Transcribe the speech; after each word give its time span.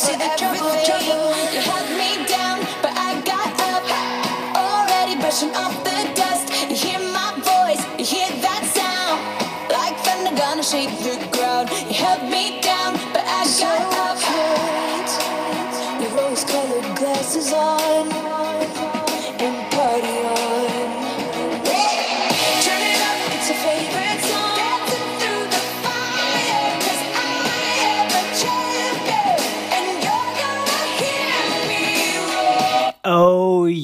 see 0.00 0.16
the 0.16 0.29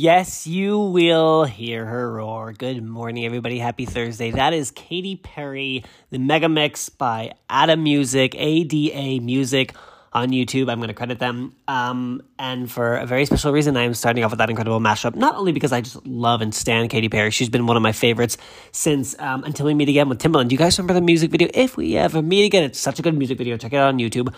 yes, 0.07 0.47
you 0.47 0.79
will 0.79 1.43
hear 1.43 1.85
her 1.85 2.13
roar. 2.13 2.53
Good 2.53 2.81
morning, 2.81 3.27
everybody. 3.27 3.59
Happy 3.59 3.85
Thursday. 3.85 4.31
That 4.31 4.55
is 4.55 4.71
Katy 4.71 5.17
Perry, 5.17 5.83
the 6.11 6.19
Mega 6.21 6.49
Mix 6.49 6.89
by 6.89 7.33
Ada 7.51 7.77
Music, 7.77 8.37
ADA 8.39 9.21
Music 9.21 9.75
on 10.13 10.29
YouTube. 10.29 10.71
I'm 10.71 10.79
going 10.79 10.87
to 10.87 10.95
credit 10.95 11.19
them. 11.19 11.57
Um, 11.67 12.23
and 12.39 12.71
for 12.71 12.99
a 12.99 13.05
very 13.05 13.25
special 13.25 13.51
reason, 13.51 13.77
I 13.77 13.83
am 13.83 13.95
starting 13.95 14.23
off 14.23 14.31
with 14.31 14.39
that 14.39 14.49
incredible 14.49 14.79
mashup. 14.79 15.17
Not 15.17 15.35
only 15.35 15.51
because 15.51 15.73
I 15.73 15.81
just 15.81 16.07
love 16.07 16.41
and 16.41 16.55
stand 16.55 16.89
Katy 16.89 17.09
Perry, 17.09 17.33
she's 17.33 17.49
been 17.49 17.67
one 17.67 17.77
of 17.77 17.83
my 17.83 17.91
favorites 17.91 18.39
since 18.71 19.19
um, 19.19 19.43
Until 19.43 19.67
We 19.67 19.75
Meet 19.75 19.89
Again 19.89 20.09
with 20.09 20.21
Timbaland. 20.21 20.51
Do 20.51 20.55
you 20.55 20.59
guys 20.61 20.79
remember 20.79 20.95
the 20.95 21.01
music 21.01 21.33
video? 21.33 21.49
If 21.53 21.77
we 21.77 21.97
ever 21.97 22.23
meet 22.23 22.47
again, 22.47 22.63
it's 22.63 22.79
such 22.79 23.01
a 23.01 23.03
good 23.03 23.19
music 23.19 23.39
video. 23.39 23.57
Check 23.57 23.73
it 23.73 23.77
out 23.77 23.89
on 23.89 23.99
YouTube. 23.99 24.33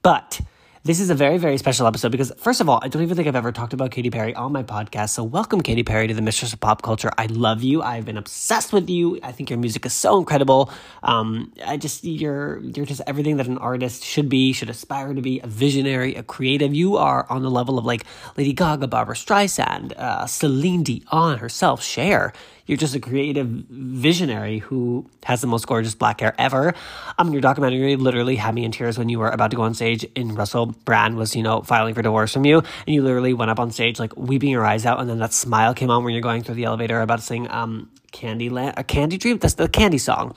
But 0.00 0.40
this 0.84 1.00
is 1.00 1.10
a 1.10 1.14
very, 1.14 1.38
very 1.38 1.58
special 1.58 1.86
episode 1.86 2.12
because, 2.12 2.32
first 2.38 2.60
of 2.60 2.68
all, 2.68 2.78
I 2.82 2.88
don't 2.88 3.02
even 3.02 3.16
think 3.16 3.26
I've 3.26 3.36
ever 3.36 3.52
talked 3.52 3.72
about 3.72 3.90
Katy 3.90 4.10
Perry 4.10 4.34
on 4.34 4.52
my 4.52 4.62
podcast. 4.62 5.10
So, 5.10 5.24
welcome, 5.24 5.60
Katy 5.60 5.82
Perry, 5.82 6.06
to 6.06 6.14
the 6.14 6.22
Mistress 6.22 6.52
of 6.52 6.60
Pop 6.60 6.82
Culture. 6.82 7.10
I 7.18 7.26
love 7.26 7.62
you. 7.62 7.82
I've 7.82 8.04
been 8.04 8.16
obsessed 8.16 8.72
with 8.72 8.88
you. 8.88 9.18
I 9.22 9.32
think 9.32 9.50
your 9.50 9.58
music 9.58 9.84
is 9.86 9.92
so 9.92 10.18
incredible. 10.18 10.70
Um, 11.02 11.52
I 11.66 11.76
just 11.76 12.04
you're 12.04 12.58
you're 12.60 12.86
just 12.86 13.00
everything 13.06 13.38
that 13.38 13.46
an 13.46 13.58
artist 13.58 14.04
should 14.04 14.28
be, 14.28 14.52
should 14.52 14.70
aspire 14.70 15.14
to 15.14 15.22
be. 15.22 15.40
A 15.40 15.46
visionary, 15.46 16.14
a 16.14 16.22
creative. 16.22 16.74
You 16.74 16.96
are 16.96 17.26
on 17.28 17.42
the 17.42 17.50
level 17.50 17.78
of 17.78 17.84
like 17.84 18.04
Lady 18.36 18.52
Gaga, 18.52 18.86
Barbra 18.86 19.14
Streisand, 19.14 19.96
uh, 19.98 20.26
Celine 20.26 20.82
Dion 20.84 21.38
herself, 21.38 21.82
Cher. 21.82 22.32
You're 22.68 22.76
just 22.76 22.94
a 22.94 23.00
creative 23.00 23.46
visionary 23.48 24.58
who 24.58 25.08
has 25.24 25.40
the 25.40 25.46
most 25.46 25.66
gorgeous 25.66 25.94
black 25.94 26.20
hair 26.20 26.34
ever. 26.38 26.74
Um, 27.16 27.32
your 27.32 27.40
documentary 27.40 27.96
literally 27.96 28.36
had 28.36 28.54
me 28.54 28.64
in 28.64 28.72
tears 28.72 28.98
when 28.98 29.08
you 29.08 29.18
were 29.18 29.30
about 29.30 29.50
to 29.52 29.56
go 29.56 29.62
on 29.62 29.72
stage 29.72 30.06
and 30.14 30.36
Russell 30.36 30.66
Brand 30.66 31.16
was, 31.16 31.34
you 31.34 31.42
know, 31.42 31.62
filing 31.62 31.94
for 31.94 32.02
divorce 32.02 32.34
from 32.34 32.44
you. 32.44 32.58
And 32.58 32.94
you 32.94 33.02
literally 33.02 33.32
went 33.32 33.50
up 33.50 33.58
on 33.58 33.70
stage, 33.70 33.98
like 33.98 34.14
weeping 34.18 34.50
your 34.50 34.66
eyes 34.66 34.84
out. 34.84 35.00
And 35.00 35.08
then 35.08 35.18
that 35.18 35.32
smile 35.32 35.72
came 35.72 35.88
on 35.88 36.04
when 36.04 36.12
you're 36.12 36.22
going 36.22 36.42
through 36.42 36.56
the 36.56 36.64
elevator 36.64 37.00
about 37.00 37.20
to 37.20 37.24
sing 37.24 37.50
um, 37.50 37.90
Candy 38.12 38.50
Land, 38.50 38.74
a 38.76 38.84
Candy 38.84 39.16
Dream. 39.16 39.38
That's 39.38 39.54
the 39.54 39.66
Candy 39.66 39.98
song. 39.98 40.36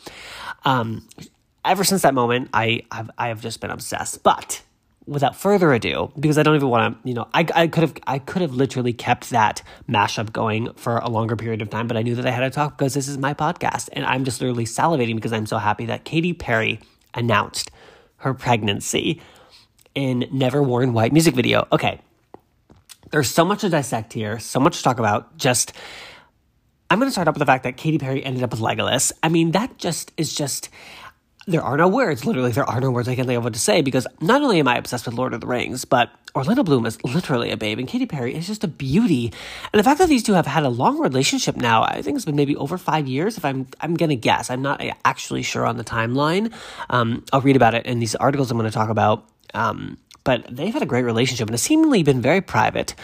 Um, 0.64 1.06
ever 1.66 1.84
since 1.84 2.04
that 2.04 2.14
moment, 2.14 2.50
I, 2.54 2.84
I've, 2.90 3.12
I 3.18 3.28
have 3.28 3.42
just 3.42 3.60
been 3.60 3.72
obsessed. 3.72 4.24
But 4.24 4.62
without 5.12 5.36
further 5.36 5.74
ado, 5.74 6.10
because 6.18 6.38
I 6.38 6.44
don't 6.44 6.56
even 6.56 6.70
want 6.70 7.04
to, 7.04 7.08
you 7.08 7.14
know, 7.14 7.28
I, 7.34 7.46
I 7.54 7.68
could 7.68 7.82
have 7.82 7.94
I 8.08 8.18
could 8.18 8.42
have 8.42 8.54
literally 8.54 8.94
kept 8.94 9.30
that 9.32 9.62
mashup 9.88 10.32
going 10.32 10.74
for 10.76 10.98
a 10.98 11.10
longer 11.10 11.36
period 11.36 11.62
of 11.62 11.70
time, 11.70 11.88
but 11.88 11.98
I 11.98 12.02
knew 12.02 12.16
that 12.16 12.26
I 12.26 12.32
had 12.32 12.42
to 12.42 12.50
talk 12.50 12.78
because 12.78 12.94
this 12.94 13.10
is 13.10 13.18
my 13.18 13.34
podcast, 13.34 13.90
and 13.92 14.06
I'm 14.06 14.24
just 14.24 14.40
literally 14.40 14.64
salivating 14.64 15.16
because 15.16 15.34
I'm 15.34 15.46
so 15.46 15.58
happy 15.58 15.86
that 15.88 16.06
Katy 16.06 16.34
Perry 16.34 16.80
announced 17.14 17.72
her 18.18 18.34
pregnancy 18.34 19.22
in 19.94 20.28
Never 20.32 20.64
Worn 20.64 20.94
White 20.94 21.12
music 21.12 21.36
video. 21.36 21.68
Okay, 21.74 22.00
there's 23.12 23.30
so 23.30 23.44
much 23.44 23.62
to 23.62 23.70
dissect 23.70 24.14
here, 24.14 24.40
so 24.40 24.62
much 24.62 24.78
to 24.78 24.84
talk 24.84 24.98
about. 24.98 25.38
Just 25.38 25.74
I'm 26.90 27.00
going 27.00 27.08
to 27.08 27.12
start 27.12 27.28
off 27.28 27.36
with 27.36 27.40
the 27.40 27.46
fact 27.46 27.66
that 27.66 27.76
Katy 27.76 27.98
Perry 27.98 28.24
ended 28.24 28.44
up 28.44 28.52
with 28.52 28.62
Legolas. 28.62 29.12
I 29.22 29.28
mean, 29.28 29.52
that 29.52 29.78
just 29.78 30.14
is 30.16 30.34
just. 30.34 30.70
There 31.52 31.62
are 31.62 31.76
no 31.76 31.90
words. 31.90 32.26
Literally, 32.26 32.52
there 32.52 32.70
are 32.70 32.80
no 32.80 32.92
words 32.92 33.10
I 33.10 33.16
can 33.16 33.28
think 33.28 33.38
of 33.38 33.44
what 33.44 33.54
to 33.54 33.60
say 33.60 33.82
because 33.82 34.08
not 34.22 34.42
only 34.42 34.60
am 34.60 34.70
I 34.70 34.78
obsessed 34.78 35.06
with 35.06 35.16
Lord 35.16 35.34
of 35.34 35.42
the 35.42 35.48
Rings, 35.48 35.84
but 35.84 36.10
Orlando 36.34 36.64
Bloom 36.64 36.86
is 36.86 37.04
literally 37.04 37.52
a 37.52 37.58
babe, 37.58 37.78
and 37.78 37.90
Katy 37.90 38.06
Perry 38.06 38.34
is 38.34 38.48
just 38.48 38.64
a 38.64 38.70
beauty. 38.70 39.34
And 39.74 39.80
the 39.80 39.84
fact 39.84 40.00
that 40.00 40.08
these 40.08 40.24
two 40.24 40.32
have 40.32 40.48
had 40.48 40.64
a 40.64 40.70
long 40.70 40.98
relationship 41.00 41.58
now, 41.58 41.84
I 41.84 42.02
think 42.02 42.16
it's 42.16 42.24
been 42.24 42.38
maybe 42.38 42.56
over 42.56 42.78
five 42.78 43.06
years. 43.06 43.38
If 43.38 43.44
I'm, 43.44 43.68
I'm 43.82 43.96
gonna 43.96 44.16
guess. 44.16 44.50
I'm 44.50 44.62
not 44.62 44.82
actually 45.04 45.44
sure 45.44 45.66
on 45.66 45.76
the 45.76 45.84
timeline. 45.84 46.54
Um, 46.90 47.26
I'll 47.34 47.42
read 47.42 47.58
about 47.58 47.74
it 47.74 47.86
in 47.86 48.00
these 48.00 48.16
articles 48.16 48.50
I'm 48.50 48.62
to 48.62 48.72
talk 48.72 48.90
about. 48.90 49.28
Um, 49.54 49.98
but 50.24 50.46
they've 50.50 50.74
had 50.74 50.84
a 50.84 50.86
great 50.86 51.04
relationship, 51.04 51.48
and 51.48 51.54
it's 51.54 51.64
seemingly 51.64 52.04
been 52.04 52.22
very 52.22 52.40
private. 52.40 52.96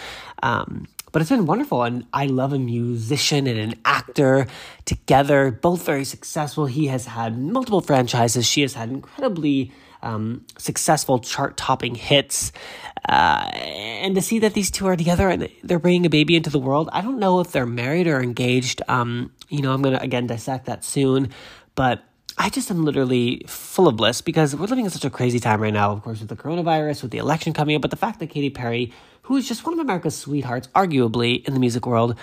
Um, 0.42 0.88
but 1.12 1.22
it's 1.22 1.32
been 1.32 1.46
wonderful 1.46 1.84
and 1.84 2.06
i 2.14 2.26
love 2.26 2.54
a 2.54 2.60
musician 2.60 3.48
and 3.48 3.60
an 3.60 3.74
actor 3.86 4.48
together 4.88 5.52
both 5.52 5.86
very 5.86 6.06
successful. 6.06 6.66
He 6.66 6.88
has 6.88 7.06
had 7.06 7.38
multiple 7.38 7.82
franchises. 7.82 8.46
She 8.46 8.62
has 8.62 8.74
had 8.74 8.90
incredibly 8.90 9.72
um, 10.02 10.46
successful 10.58 11.20
chart 11.20 11.58
topping 11.58 11.96
hits 11.96 12.52
uh, 13.10 13.50
and 13.54 14.16
to 14.16 14.22
see 14.22 14.40
that 14.40 14.54
these 14.54 14.70
two 14.72 14.86
are 14.88 14.96
together 14.96 15.28
and 15.28 15.50
they're 15.64 15.80
bringing 15.80 16.06
a 16.06 16.10
baby 16.10 16.36
into 16.36 16.52
the 16.52 16.60
world 16.60 16.88
i 16.94 17.02
don't 17.02 17.18
know 17.18 17.40
if 17.40 17.52
they're 17.52 17.66
married 17.66 18.06
or 18.06 18.22
engaged. 18.22 18.82
Um, 18.88 19.32
you 19.50 19.62
know 19.62 19.74
i'm 19.74 19.82
gonna 19.82 19.98
again 20.00 20.28
dissect 20.28 20.68
that 20.68 20.84
soon 20.84 21.32
but 21.74 22.04
I 22.40 22.50
just 22.50 22.70
am 22.70 22.86
literally 22.86 23.42
full 23.48 23.88
of 23.88 23.96
bliss 23.96 24.22
because 24.22 24.56
we're 24.56 24.68
living 24.68 24.86
in 24.86 24.92
such 24.92 25.06
a 25.06 25.10
crazy 25.10 25.40
time 25.40 25.60
right 25.60 25.74
now, 25.74 25.92
of 25.92 26.04
course, 26.04 26.20
with 26.20 26.30
the 26.30 26.36
coronavirus, 26.36 27.02
with 27.02 27.12
the 27.12 27.18
election 27.18 27.52
coming 27.52 27.76
up, 27.76 27.82
but 27.82 27.90
the 27.90 27.98
fact 27.98 28.20
that 28.20 28.28
Katy 28.28 28.52
Perry, 28.52 28.94
who 29.24 29.38
is 29.38 29.48
just 29.48 29.66
one 29.66 29.74
of 29.74 29.80
America's 29.80 30.16
sweethearts, 30.16 30.68
arguably, 30.70 31.44
in 31.48 31.56
the 31.56 31.60
music 31.60 31.88
world, 31.88 32.16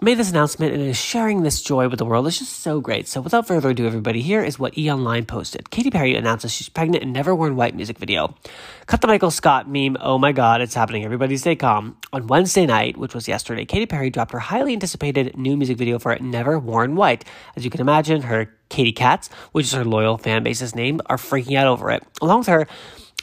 made 0.00 0.18
this 0.18 0.30
announcement 0.30 0.74
and 0.74 0.82
is 0.82 0.96
sharing 0.96 1.42
this 1.42 1.62
joy 1.62 1.88
with 1.88 1.98
the 1.98 2.04
world 2.04 2.26
is 2.26 2.38
just 2.38 2.60
so 2.60 2.80
great. 2.80 3.06
So 3.06 3.20
without 3.20 3.46
further 3.46 3.70
ado, 3.70 3.86
everybody, 3.86 4.20
here 4.20 4.42
is 4.42 4.58
what 4.58 4.76
E! 4.76 4.90
Online 4.90 5.24
posted. 5.24 5.70
Katy 5.70 5.90
Perry 5.90 6.16
announces 6.16 6.50
she's 6.50 6.68
pregnant 6.68 7.04
in 7.04 7.12
Never 7.12 7.34
Worn 7.34 7.54
White 7.54 7.76
music 7.76 7.98
video. 7.98 8.34
Cut 8.86 9.00
the 9.00 9.06
Michael 9.06 9.30
Scott 9.30 9.68
meme, 9.68 9.96
oh 10.00 10.18
my 10.18 10.32
god, 10.32 10.60
it's 10.60 10.74
happening, 10.74 11.04
everybody 11.04 11.36
stay 11.36 11.54
calm. 11.54 11.96
On 12.12 12.26
Wednesday 12.26 12.66
night, 12.66 12.96
which 12.96 13.14
was 13.14 13.28
yesterday, 13.28 13.64
Katy 13.64 13.86
Perry 13.86 14.10
dropped 14.10 14.32
her 14.32 14.40
highly 14.40 14.72
anticipated 14.72 15.36
new 15.36 15.56
music 15.56 15.76
video 15.76 15.98
for 15.98 16.16
Never 16.18 16.58
Worn 16.58 16.96
White. 16.96 17.24
As 17.54 17.64
you 17.64 17.70
can 17.70 17.80
imagine, 17.80 18.22
her 18.22 18.50
Katy 18.72 18.92
Cats, 18.92 19.28
which 19.52 19.66
is 19.66 19.72
her 19.72 19.84
loyal 19.84 20.16
fan 20.18 20.42
base's 20.42 20.74
name, 20.74 21.00
are 21.06 21.18
freaking 21.18 21.56
out 21.56 21.66
over 21.66 21.90
it. 21.90 22.02
Along 22.22 22.38
with 22.38 22.48
her, 22.48 22.66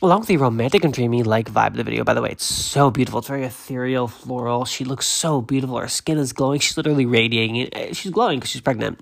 along 0.02 0.20
with 0.20 0.28
the 0.28 0.38
romantic 0.38 0.84
and 0.84 0.94
dreamy 0.94 1.24
like 1.24 1.52
vibe 1.52 1.72
of 1.72 1.78
the 1.78 1.84
video 1.84 2.04
by 2.04 2.14
the 2.14 2.22
way. 2.22 2.30
It's 2.30 2.46
so 2.46 2.92
beautiful. 2.92 3.20
It's 3.20 3.28
very 3.28 3.44
ethereal 3.44 4.08
floral. 4.08 4.66
She 4.66 4.86
looks 4.86 5.08
so 5.08 5.42
beautiful. 5.42 5.78
Her 5.80 5.88
skin 5.88 6.20
is 6.20 6.34
glowing. 6.34 6.60
She's 6.60 6.78
literally 6.78 7.06
radiating 7.06 7.70
she's 7.94 8.12
glowing 8.12 8.40
because 8.40 8.52
she's 8.52 8.62
pregnant 8.62 9.00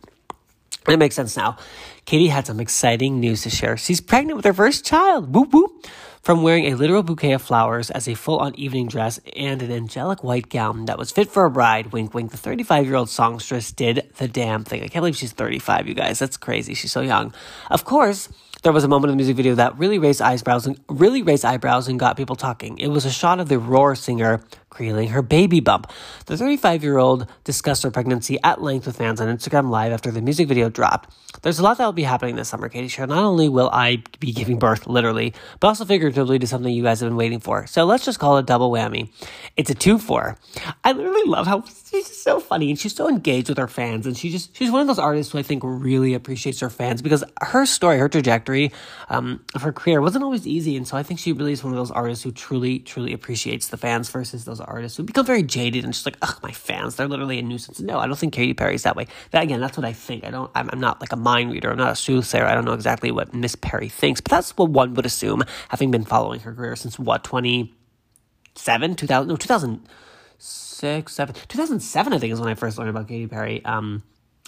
it 0.93 0.99
makes 0.99 1.15
sense 1.15 1.35
now. 1.35 1.57
Katy 2.05 2.27
had 2.27 2.47
some 2.47 2.59
exciting 2.59 3.19
news 3.19 3.43
to 3.43 3.49
share. 3.49 3.77
She's 3.77 4.01
pregnant 4.01 4.37
with 4.37 4.45
her 4.45 4.53
first 4.53 4.85
child. 4.85 5.33
Whoop 5.33 5.53
whoop. 5.53 5.85
From 6.21 6.43
wearing 6.43 6.65
a 6.65 6.75
literal 6.75 7.03
bouquet 7.03 7.31
of 7.31 7.41
flowers 7.41 7.89
as 7.89 8.05
a 8.05 8.13
full-on 8.13 8.53
evening 8.55 8.87
dress 8.87 9.17
and 9.37 9.61
an 9.61 9.71
angelic 9.71 10.25
white 10.25 10.49
gown 10.49 10.83
that 10.85 10.97
was 10.97 11.09
fit 11.09 11.29
for 11.29 11.45
a 11.45 11.49
bride 11.49 11.93
wink 11.93 12.13
wink 12.13 12.31
the 12.31 12.37
35-year-old 12.37 13.09
songstress 13.09 13.71
did 13.71 14.11
the 14.17 14.27
damn 14.27 14.65
thing. 14.65 14.83
I 14.83 14.87
can't 14.87 15.03
believe 15.03 15.15
she's 15.15 15.31
35 15.31 15.87
you 15.87 15.93
guys. 15.93 16.19
That's 16.19 16.35
crazy. 16.35 16.73
She's 16.73 16.91
so 16.91 16.99
young. 16.99 17.33
Of 17.71 17.85
course 17.85 18.27
there 18.63 18.73
was 18.73 18.83
a 18.83 18.87
moment 18.87 19.11
in 19.11 19.17
the 19.17 19.21
music 19.21 19.37
video 19.37 19.55
that 19.55 19.77
really 19.77 19.99
raised 19.99 20.21
eyebrows 20.21 20.65
and 20.67 20.79
really 20.89 21.21
raised 21.21 21.45
eyebrows 21.45 21.87
and 21.87 21.99
got 21.99 22.17
people 22.17 22.35
talking. 22.35 22.77
It 22.79 22.87
was 22.87 23.05
a 23.05 23.11
shot 23.11 23.39
of 23.39 23.47
the 23.47 23.59
roar 23.59 23.95
singer 23.95 24.43
cradling 24.69 25.09
her 25.09 25.21
baby 25.21 25.59
bump. 25.59 25.91
The 26.25 26.37
35 26.37 26.83
year 26.83 26.97
old 26.97 27.27
discussed 27.43 27.83
her 27.83 27.91
pregnancy 27.91 28.37
at 28.43 28.61
length 28.61 28.85
with 28.85 28.97
fans 28.97 29.21
on 29.21 29.27
Instagram 29.27 29.69
Live 29.69 29.91
after 29.91 30.11
the 30.11 30.21
music 30.21 30.47
video 30.47 30.69
dropped. 30.69 31.13
There's 31.41 31.59
a 31.59 31.63
lot 31.63 31.77
that 31.77 31.85
will 31.85 31.93
be 31.93 32.03
happening 32.03 32.35
this 32.35 32.49
summer, 32.49 32.67
Katy 32.67 32.87
shared. 32.87 33.09
Not 33.09 33.23
only 33.23 33.47
will 33.47 33.69
I 33.71 34.03
be 34.19 34.31
giving 34.31 34.59
birth, 34.59 34.87
literally, 34.87 35.33
but 35.59 35.67
also 35.67 35.85
figuratively 35.85 36.39
to 36.39 36.47
something 36.47 36.73
you 36.73 36.83
guys 36.83 36.99
have 36.99 37.09
been 37.09 37.17
waiting 37.17 37.39
for. 37.39 37.67
So 37.67 37.85
let's 37.85 38.05
just 38.05 38.19
call 38.19 38.37
it 38.37 38.45
double 38.45 38.71
whammy. 38.71 39.11
It's 39.55 39.69
a 39.69 39.75
2 39.75 39.99
4. 39.99 40.37
I 40.83 40.91
literally 40.91 41.23
love 41.25 41.47
how 41.47 41.63
she's 41.89 42.07
so 42.07 42.39
funny 42.39 42.69
and 42.69 42.79
she's 42.79 42.95
so 42.95 43.07
engaged 43.07 43.49
with 43.49 43.57
her 43.57 43.67
fans. 43.67 44.05
And 44.05 44.17
she 44.17 44.29
just, 44.29 44.55
she's 44.55 44.71
one 44.71 44.81
of 44.81 44.87
those 44.87 44.99
artists 44.99 45.31
who 45.31 45.37
I 45.37 45.43
think 45.43 45.63
really 45.63 46.13
appreciates 46.13 46.59
her 46.59 46.69
fans 46.69 47.01
because 47.01 47.23
her 47.41 47.65
story, 47.65 47.99
her 47.99 48.09
trajectory 48.09 48.71
um, 49.09 49.43
of 49.53 49.61
her 49.61 49.71
career 49.71 50.01
wasn't 50.01 50.23
always 50.23 50.47
easy. 50.47 50.75
And 50.75 50.87
so 50.87 50.97
I 50.97 51.03
think 51.03 51.19
she 51.19 51.33
really 51.33 51.51
is 51.51 51.63
one 51.63 51.73
of 51.73 51.77
those 51.77 51.91
artists 51.91 52.23
who 52.23 52.31
truly, 52.31 52.79
truly 52.79 53.13
appreciates 53.13 53.67
the 53.67 53.77
fans 53.77 54.09
versus 54.09 54.45
those 54.45 54.56
artists 54.61 54.97
who 54.97 55.03
become 55.03 55.25
very 55.25 55.43
jaded 55.43 55.83
and 55.83 55.93
just 55.93 56.05
like, 56.05 56.17
ugh, 56.21 56.39
my 56.41 56.51
fans, 56.51 56.95
they're 56.95 57.07
literally 57.07 57.39
a 57.39 57.41
nuisance. 57.41 57.79
No, 57.79 57.99
I 57.99 58.07
don't 58.07 58.17
think 58.17 58.33
Katy 58.33 58.53
Perry's 58.53 58.83
that 58.83 58.95
way. 58.95 59.07
That 59.31 59.43
again, 59.43 59.59
that's 59.59 59.77
what 59.77 59.85
I 59.85 59.93
think. 59.93 60.23
I 60.25 60.29
don't, 60.29 60.51
I'm, 60.55 60.69
I'm 60.71 60.79
not 60.79 61.01
like 61.01 61.11
a 61.11 61.15
mind 61.15 61.51
reader. 61.51 61.71
I'm 61.71 61.77
not 61.77 61.91
a 61.91 61.95
soothsayer. 61.95 62.45
I 62.45 62.53
don't 62.53 62.65
know 62.65 62.73
exactly 62.73 63.11
what 63.11 63.33
Miss 63.33 63.55
Perry 63.55 63.89
thinks, 63.89 64.21
but 64.21 64.31
that's 64.31 64.55
what 64.57 64.69
one 64.69 64.93
would 64.95 65.05
assume, 65.05 65.43
having 65.69 65.91
been 65.91 66.03
following 66.05 66.39
her 66.41 66.53
career 66.53 66.75
since 66.75 66.97
what, 66.99 67.23
2007, 67.23 68.95
2000, 68.95 69.27
no, 69.27 69.35
2006, 69.35 71.13
7, 71.13 71.35
2007, 71.47 72.13
I 72.13 72.17
think 72.19 72.33
is 72.33 72.39
when 72.39 72.49
I 72.49 72.55
first 72.55 72.77
learned 72.77 72.89
about 72.89 73.07
Katy 73.07 73.27
Perry. 73.27 73.63
Um, 73.65 74.03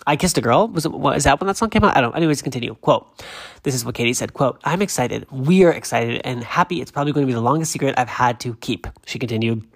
I 0.07 0.15
Kissed 0.15 0.37
a 0.37 0.41
Girl. 0.41 0.67
Was 0.67 0.85
it, 0.85 0.91
what, 0.91 1.17
is 1.17 1.25
that 1.25 1.39
when 1.39 1.47
that 1.47 1.57
song 1.57 1.69
came 1.69 1.83
out? 1.83 1.95
I 1.95 2.01
don't. 2.01 2.15
Anyways, 2.15 2.41
continue. 2.41 2.75
Quote. 2.75 3.07
This 3.63 3.75
is 3.75 3.83
what 3.83 3.95
Katy 3.95 4.13
said. 4.13 4.33
Quote. 4.33 4.59
I'm 4.63 4.81
excited. 4.81 5.29
We 5.31 5.63
are 5.65 5.71
excited 5.71 6.21
and 6.23 6.43
happy. 6.43 6.81
It's 6.81 6.91
probably 6.91 7.13
going 7.13 7.25
to 7.25 7.27
be 7.27 7.33
the 7.33 7.41
longest 7.41 7.71
secret 7.71 7.95
I've 7.97 8.09
had 8.09 8.39
to 8.41 8.55
keep. 8.55 8.87
She 9.05 9.19
continued. 9.19 9.67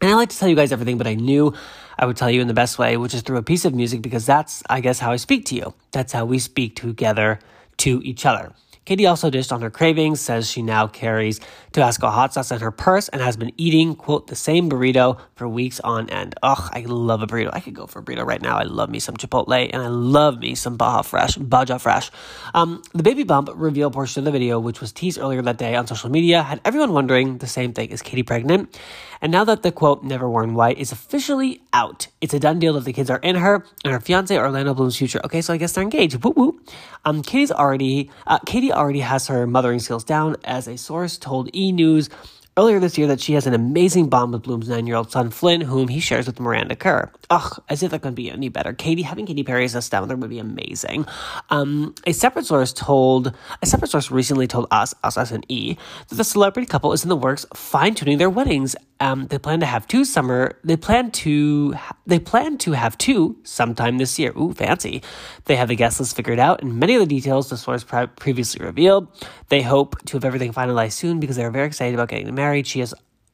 And 0.00 0.10
I 0.10 0.14
like 0.14 0.30
to 0.30 0.38
tell 0.38 0.48
you 0.48 0.56
guys 0.56 0.72
everything, 0.72 0.96
but 0.96 1.06
I 1.06 1.14
knew 1.14 1.52
I 1.98 2.06
would 2.06 2.16
tell 2.16 2.30
you 2.30 2.40
in 2.40 2.48
the 2.48 2.54
best 2.54 2.78
way, 2.78 2.96
which 2.96 3.12
is 3.12 3.20
through 3.20 3.36
a 3.36 3.42
piece 3.42 3.66
of 3.66 3.74
music, 3.74 4.00
because 4.00 4.24
that's, 4.24 4.62
I 4.70 4.80
guess, 4.80 4.98
how 4.98 5.12
I 5.12 5.16
speak 5.16 5.44
to 5.46 5.54
you. 5.54 5.74
That's 5.92 6.12
how 6.12 6.24
we 6.24 6.38
speak 6.38 6.76
together 6.76 7.38
to 7.78 8.00
each 8.02 8.24
other. 8.24 8.52
Katy 8.90 9.06
also 9.06 9.30
dished 9.30 9.52
on 9.52 9.62
her 9.62 9.70
cravings, 9.70 10.20
says 10.20 10.50
she 10.50 10.62
now 10.62 10.88
carries 10.88 11.38
Tabasco 11.70 12.08
hot 12.08 12.34
sauce 12.34 12.50
in 12.50 12.58
her 12.58 12.72
purse 12.72 13.08
and 13.08 13.22
has 13.22 13.36
been 13.36 13.52
eating, 13.56 13.94
quote, 13.94 14.26
the 14.26 14.34
same 14.34 14.68
burrito 14.68 15.16
for 15.36 15.46
weeks 15.46 15.78
on 15.78 16.10
end. 16.10 16.34
Ugh, 16.42 16.68
I 16.72 16.80
love 16.88 17.22
a 17.22 17.28
burrito. 17.28 17.50
I 17.52 17.60
could 17.60 17.72
go 17.72 17.86
for 17.86 18.00
a 18.00 18.02
burrito 18.02 18.26
right 18.26 18.42
now. 18.42 18.58
I 18.58 18.64
love 18.64 18.90
me 18.90 18.98
some 18.98 19.16
Chipotle 19.16 19.70
and 19.72 19.80
I 19.80 19.86
love 19.86 20.40
me 20.40 20.56
some 20.56 20.76
Baja 20.76 21.02
Fresh, 21.02 21.36
Baja 21.36 21.78
Fresh. 21.78 22.10
Um, 22.52 22.82
the 22.92 23.04
baby 23.04 23.22
bump 23.22 23.48
reveal 23.54 23.92
portion 23.92 24.22
of 24.22 24.24
the 24.24 24.32
video, 24.32 24.58
which 24.58 24.80
was 24.80 24.90
teased 24.90 25.20
earlier 25.20 25.40
that 25.40 25.56
day 25.56 25.76
on 25.76 25.86
social 25.86 26.10
media, 26.10 26.42
had 26.42 26.60
everyone 26.64 26.92
wondering 26.92 27.38
the 27.38 27.46
same 27.46 27.72
thing. 27.72 27.90
Is 27.90 28.02
Katy 28.02 28.24
pregnant? 28.24 28.76
And 29.22 29.30
now 29.30 29.44
that 29.44 29.62
the 29.62 29.70
quote, 29.70 30.02
never 30.02 30.28
worn 30.28 30.54
white, 30.54 30.78
is 30.78 30.90
officially 30.90 31.62
out, 31.72 32.08
it's 32.20 32.34
a 32.34 32.40
done 32.40 32.58
deal 32.58 32.72
that 32.72 32.84
the 32.84 32.92
kids 32.92 33.10
are 33.10 33.18
in 33.18 33.36
her 33.36 33.64
and 33.84 33.92
her 33.92 34.00
fiance, 34.00 34.36
Orlando 34.36 34.74
Bloom's 34.74 34.96
future. 34.96 35.20
Okay, 35.24 35.42
so 35.42 35.52
I 35.52 35.58
guess 35.58 35.74
they're 35.74 35.84
engaged. 35.84 36.24
Woo 36.24 36.32
woo. 36.34 36.60
Um, 37.04 37.22
Katy's 37.22 37.52
already, 37.52 38.10
uh, 38.26 38.38
Katy 38.46 38.72
already 38.80 39.00
has 39.00 39.26
her 39.26 39.46
mothering 39.46 39.78
skills 39.78 40.04
down, 40.04 40.36
as 40.42 40.66
a 40.66 40.78
source 40.78 41.18
told 41.18 41.54
E! 41.54 41.70
News 41.70 42.08
earlier 42.56 42.80
this 42.80 42.96
year 42.96 43.06
that 43.06 43.20
she 43.20 43.34
has 43.34 43.46
an 43.46 43.52
amazing 43.52 44.08
bond 44.08 44.32
with 44.32 44.42
Bloom's 44.42 44.68
nine 44.68 44.86
year 44.86 44.96
old 44.96 45.10
son, 45.10 45.30
Flynn, 45.30 45.60
whom 45.60 45.88
he 45.88 46.00
shares 46.00 46.26
with 46.26 46.40
Miranda 46.40 46.74
Kerr. 46.74 47.10
Ugh, 47.28 47.62
as 47.68 47.82
if 47.82 47.90
that 47.90 48.00
could 48.00 48.14
be 48.14 48.30
any 48.30 48.48
better. 48.48 48.72
Katy, 48.72 49.02
having 49.02 49.26
Katy 49.26 49.42
Perry 49.42 49.66
as 49.66 49.74
a 49.74 49.82
stepmother 49.82 50.16
would 50.16 50.30
be 50.30 50.38
amazing. 50.38 51.06
Um, 51.50 51.94
a 52.06 52.12
separate 52.12 52.46
source 52.46 52.72
told, 52.72 53.34
a 53.62 53.66
separate 53.66 53.90
source 53.90 54.10
recently 54.10 54.46
told 54.46 54.66
us, 54.70 54.94
us, 55.04 55.16
us, 55.16 55.30
and 55.30 55.44
E, 55.48 55.76
that 56.08 56.14
the 56.14 56.24
celebrity 56.24 56.66
couple 56.66 56.92
is 56.94 57.02
in 57.02 57.10
the 57.10 57.16
works 57.16 57.44
fine 57.54 57.94
tuning 57.94 58.18
their 58.18 58.30
weddings. 58.30 58.74
Um, 59.00 59.28
they 59.28 59.38
plan 59.38 59.60
to 59.60 59.66
have 59.66 59.86
two 59.86 60.04
summer, 60.04 60.58
they 60.62 60.76
plan 60.76 61.10
to, 61.10 61.74
they 62.06 62.18
plan 62.18 62.58
to 62.58 62.72
have 62.72 62.98
two 62.98 63.38
sometime 63.44 63.96
this 63.96 64.18
year. 64.18 64.32
Ooh, 64.36 64.52
fancy. 64.52 65.02
They 65.46 65.56
have 65.56 65.68
the 65.68 65.74
guest 65.74 66.00
list 66.00 66.14
figured 66.14 66.38
out 66.38 66.60
and 66.60 66.78
many 66.78 66.94
of 66.94 67.00
the 67.00 67.06
details 67.06 67.48
the 67.48 67.56
source 67.56 67.82
previously 68.16 68.64
revealed. 68.64 69.08
They 69.48 69.62
hope 69.62 69.96
to 70.04 70.18
have 70.18 70.24
everything 70.24 70.52
finalized 70.52 70.92
soon 70.92 71.18
because 71.18 71.36
they're 71.36 71.50
very 71.50 71.66
excited 71.66 71.94
about 71.94 72.08
getting 72.08 72.34
married. 72.34 72.66
She 72.66 72.80
has 72.80 72.92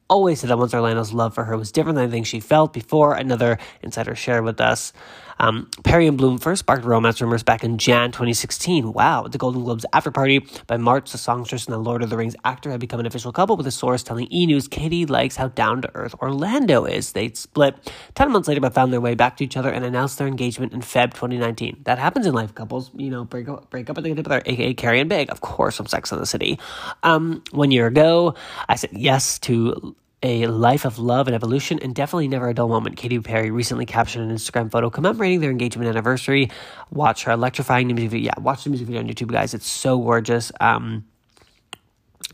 always 0.09 0.39
said 0.39 0.49
that 0.49 0.57
once 0.57 0.73
Orlando's 0.73 1.13
love 1.13 1.33
for 1.33 1.43
her 1.43 1.57
was 1.57 1.71
different 1.73 1.95
than 1.95 2.05
anything 2.05 2.23
she 2.23 2.39
felt 2.39 2.71
before. 2.71 3.15
Another 3.15 3.57
insider 3.81 4.15
shared 4.15 4.45
with 4.45 4.61
us. 4.61 4.93
Um, 5.39 5.69
Perry 5.83 6.07
and 6.07 6.17
Bloom 6.17 6.37
first 6.37 6.59
sparked 6.59 6.85
romance 6.85 7.21
rumors 7.21 7.43
back 7.43 7.63
in 7.63 7.77
Jan 7.77 8.11
2016. 8.11 8.93
Wow, 8.93 9.25
at 9.25 9.31
the 9.31 9.37
Golden 9.37 9.63
Globes 9.63 9.85
after 9.93 10.11
party. 10.11 10.45
By 10.67 10.77
March, 10.77 11.11
the 11.11 11.17
songstress 11.17 11.65
and 11.65 11.73
the 11.73 11.79
Lord 11.79 12.03
of 12.03 12.09
the 12.09 12.17
Rings 12.17 12.35
actor 12.43 12.71
had 12.71 12.79
become 12.79 12.99
an 12.99 13.05
official 13.05 13.31
couple, 13.31 13.57
with 13.57 13.67
a 13.67 13.71
source 13.71 14.03
telling 14.03 14.27
E! 14.31 14.45
News 14.45 14.67
Katy 14.67 15.05
likes 15.05 15.35
how 15.35 15.49
down 15.49 15.81
to 15.81 15.95
earth 15.95 16.15
Orlando 16.21 16.85
is. 16.85 17.11
They 17.11 17.29
split 17.33 17.75
10 18.15 18.31
months 18.31 18.47
later, 18.47 18.61
but 18.61 18.73
found 18.73 18.91
their 18.93 19.01
way 19.01 19.15
back 19.15 19.37
to 19.37 19.43
each 19.43 19.57
other 19.57 19.69
and 19.69 19.83
announced 19.85 20.17
their 20.17 20.27
engagement 20.27 20.73
in 20.73 20.81
Feb 20.81 21.13
2019. 21.13 21.81
That 21.83 21.99
happens 21.99 22.25
in 22.25 22.33
life. 22.33 22.55
Couples, 22.55 22.91
you 22.95 23.09
know, 23.09 23.23
break 23.23 23.47
up, 23.47 23.69
break 23.69 23.89
up 23.89 23.97
and 23.97 24.05
they 24.05 24.09
get 24.09 24.17
together, 24.17 24.41
aka 24.45 24.73
Carrie 24.73 24.99
and 24.99 25.09
Big, 25.09 25.31
of 25.31 25.41
course, 25.41 25.75
from 25.75 25.87
Sex 25.87 26.11
and 26.11 26.21
the 26.21 26.25
City. 26.25 26.59
Um, 27.03 27.43
one 27.51 27.71
year 27.71 27.87
ago, 27.87 28.35
I 28.67 28.75
said 28.75 28.91
yes 28.93 29.39
to 29.39 29.95
a 30.23 30.47
life 30.47 30.85
of 30.85 30.97
love 30.97 31.27
and 31.27 31.35
evolution, 31.35 31.79
and 31.79 31.93
definitely 31.93 32.27
never 32.27 32.49
a 32.49 32.53
dull 32.53 32.67
moment. 32.67 32.97
Katy 32.97 33.19
Perry 33.19 33.51
recently 33.51 33.85
captured 33.85 34.21
an 34.21 34.35
Instagram 34.35 34.71
photo 34.71 34.89
commemorating 34.89 35.41
their 35.41 35.51
engagement 35.51 35.89
anniversary. 35.89 36.49
Watch 36.91 37.23
her 37.25 37.31
electrifying 37.31 37.87
music 37.87 38.09
video. 38.11 38.25
Yeah, 38.27 38.41
watch 38.41 38.63
the 38.63 38.71
music 38.71 38.87
video 38.87 39.01
on 39.01 39.07
YouTube, 39.07 39.31
guys. 39.31 39.53
It's 39.53 39.67
so 39.67 39.99
gorgeous. 39.99 40.51
Um, 40.59 41.05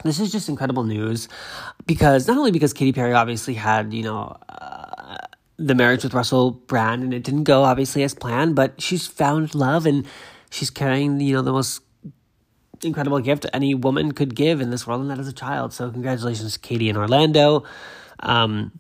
this 0.04 0.20
is 0.20 0.32
just 0.32 0.50
incredible 0.50 0.84
news 0.84 1.28
because 1.86 2.28
not 2.28 2.38
only 2.38 2.52
because 2.52 2.74
Katy 2.74 2.94
Perry 2.94 3.14
obviously 3.14 3.54
had, 3.54 3.94
you 3.94 4.04
know, 4.04 4.38
uh, 4.50 5.18
the 5.58 5.76
marriage 5.76 6.04
with 6.04 6.14
Russell 6.14 6.52
Brand 6.52 7.04
and 7.04 7.14
it 7.14 7.24
didn't 7.24 7.44
go 7.44 7.64
obviously 7.64 8.04
as 8.04 8.14
planned, 8.14 8.56
but 8.56 8.82
she's 8.82 9.06
found 9.08 9.54
love 9.54 9.86
and 9.86 10.06
she's 10.50 10.70
carrying, 10.70 11.20
you 11.20 11.34
know, 11.34 11.42
the 11.42 11.52
most 11.52 11.83
incredible 12.86 13.20
gift 13.20 13.46
any 13.54 13.76
woman 13.76 14.12
could 14.12 14.36
give 14.36 14.62
in 14.62 14.70
this 14.70 14.86
world, 14.86 15.02
and 15.02 15.10
that 15.10 15.20
is 15.20 15.28
a 15.28 15.34
child. 15.34 15.74
So, 15.74 15.92
congratulations, 15.92 16.58
Katy 16.58 16.90
and 16.90 16.98
Orlando. 16.98 17.64
Um, 18.20 18.72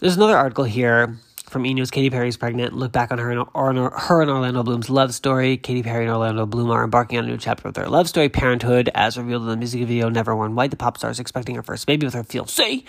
there's 0.00 0.16
another 0.16 0.36
article 0.36 0.64
here 0.64 1.16
from 1.54 1.64
E! 1.66 1.72
News. 1.72 1.90
Perry 1.90 2.28
is 2.28 2.36
pregnant. 2.36 2.74
Look 2.74 2.90
back 2.90 3.12
on 3.12 3.18
her 3.18 3.30
and, 3.30 3.46
or, 3.54 3.90
her 3.90 4.20
and 4.20 4.30
Orlando 4.30 4.64
Bloom's 4.64 4.90
love 4.90 5.14
story. 5.14 5.56
Katy 5.56 5.84
Perry 5.84 6.04
and 6.04 6.12
Orlando 6.12 6.46
Bloom 6.46 6.70
are 6.70 6.82
embarking 6.82 7.16
on 7.16 7.24
a 7.24 7.28
new 7.28 7.38
chapter 7.38 7.68
of 7.68 7.74
their 7.74 7.88
love 7.88 8.08
story, 8.08 8.28
parenthood, 8.28 8.90
as 8.94 9.16
revealed 9.16 9.42
in 9.42 9.48
the 9.48 9.56
music 9.56 9.80
video 9.86 10.08
Never 10.08 10.34
Worn 10.34 10.56
White. 10.56 10.72
The 10.72 10.76
pop 10.76 10.98
star 10.98 11.10
is 11.10 11.20
expecting 11.20 11.54
her 11.54 11.62
first 11.62 11.86
baby 11.86 12.06
with 12.06 12.14
her 12.14 12.24
fiancé. 12.24 12.84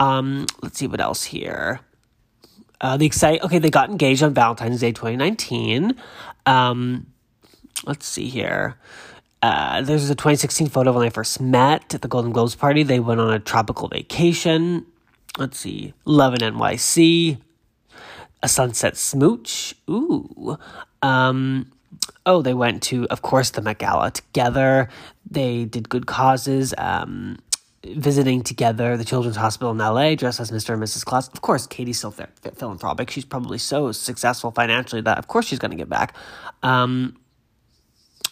Um, 0.00 0.46
let's 0.62 0.78
see 0.78 0.86
what 0.86 1.00
else 1.00 1.24
here. 1.24 1.80
Uh, 2.80 2.96
the 2.96 3.06
excite 3.06 3.42
okay, 3.42 3.58
they 3.58 3.70
got 3.70 3.90
engaged 3.90 4.22
on 4.22 4.32
Valentine's 4.32 4.80
Day 4.80 4.92
2019. 4.92 5.94
Um, 6.46 7.08
let's 7.84 8.06
see 8.06 8.28
here. 8.28 8.78
Uh, 9.40 9.82
there's 9.82 10.10
a 10.10 10.14
2016 10.14 10.68
photo 10.68 10.92
when 10.92 11.06
I 11.06 11.10
first 11.10 11.40
met 11.40 11.94
at 11.94 12.02
the 12.02 12.08
Golden 12.08 12.32
Globes 12.32 12.54
party. 12.54 12.82
They 12.82 13.00
went 13.00 13.20
on 13.20 13.32
a 13.32 13.38
tropical 13.38 13.88
vacation. 13.88 14.84
Let's 15.38 15.58
see, 15.58 15.94
Love 16.04 16.34
in 16.34 16.40
NYC, 16.40 17.38
a 18.42 18.48
sunset 18.48 18.96
smooch. 18.96 19.74
Ooh. 19.88 20.58
Um, 21.02 21.70
oh, 22.26 22.42
they 22.42 22.54
went 22.54 22.82
to, 22.84 23.06
of 23.08 23.22
course, 23.22 23.50
the 23.50 23.62
Met 23.62 23.78
Gala 23.78 24.10
together. 24.10 24.88
They 25.30 25.64
did 25.64 25.88
good 25.88 26.06
causes. 26.06 26.74
Um, 26.76 27.38
visiting 27.84 28.42
together 28.42 28.96
the 28.96 29.04
Children's 29.04 29.36
Hospital 29.36 29.70
in 29.70 29.78
LA, 29.78 30.14
dressed 30.16 30.40
as 30.40 30.50
Mr. 30.50 30.74
and 30.74 30.82
Mrs. 30.82 31.04
Claus. 31.04 31.28
Of 31.28 31.40
course, 31.42 31.66
Katy's 31.66 32.00
so 32.00 32.10
philanthropic. 32.10 33.10
She's 33.10 33.24
probably 33.24 33.58
so 33.58 33.92
successful 33.92 34.50
financially 34.50 35.02
that, 35.02 35.18
of 35.18 35.28
course, 35.28 35.46
she's 35.46 35.60
going 35.60 35.70
to 35.70 35.76
give 35.76 35.88
back. 35.88 36.14
Um, 36.62 37.16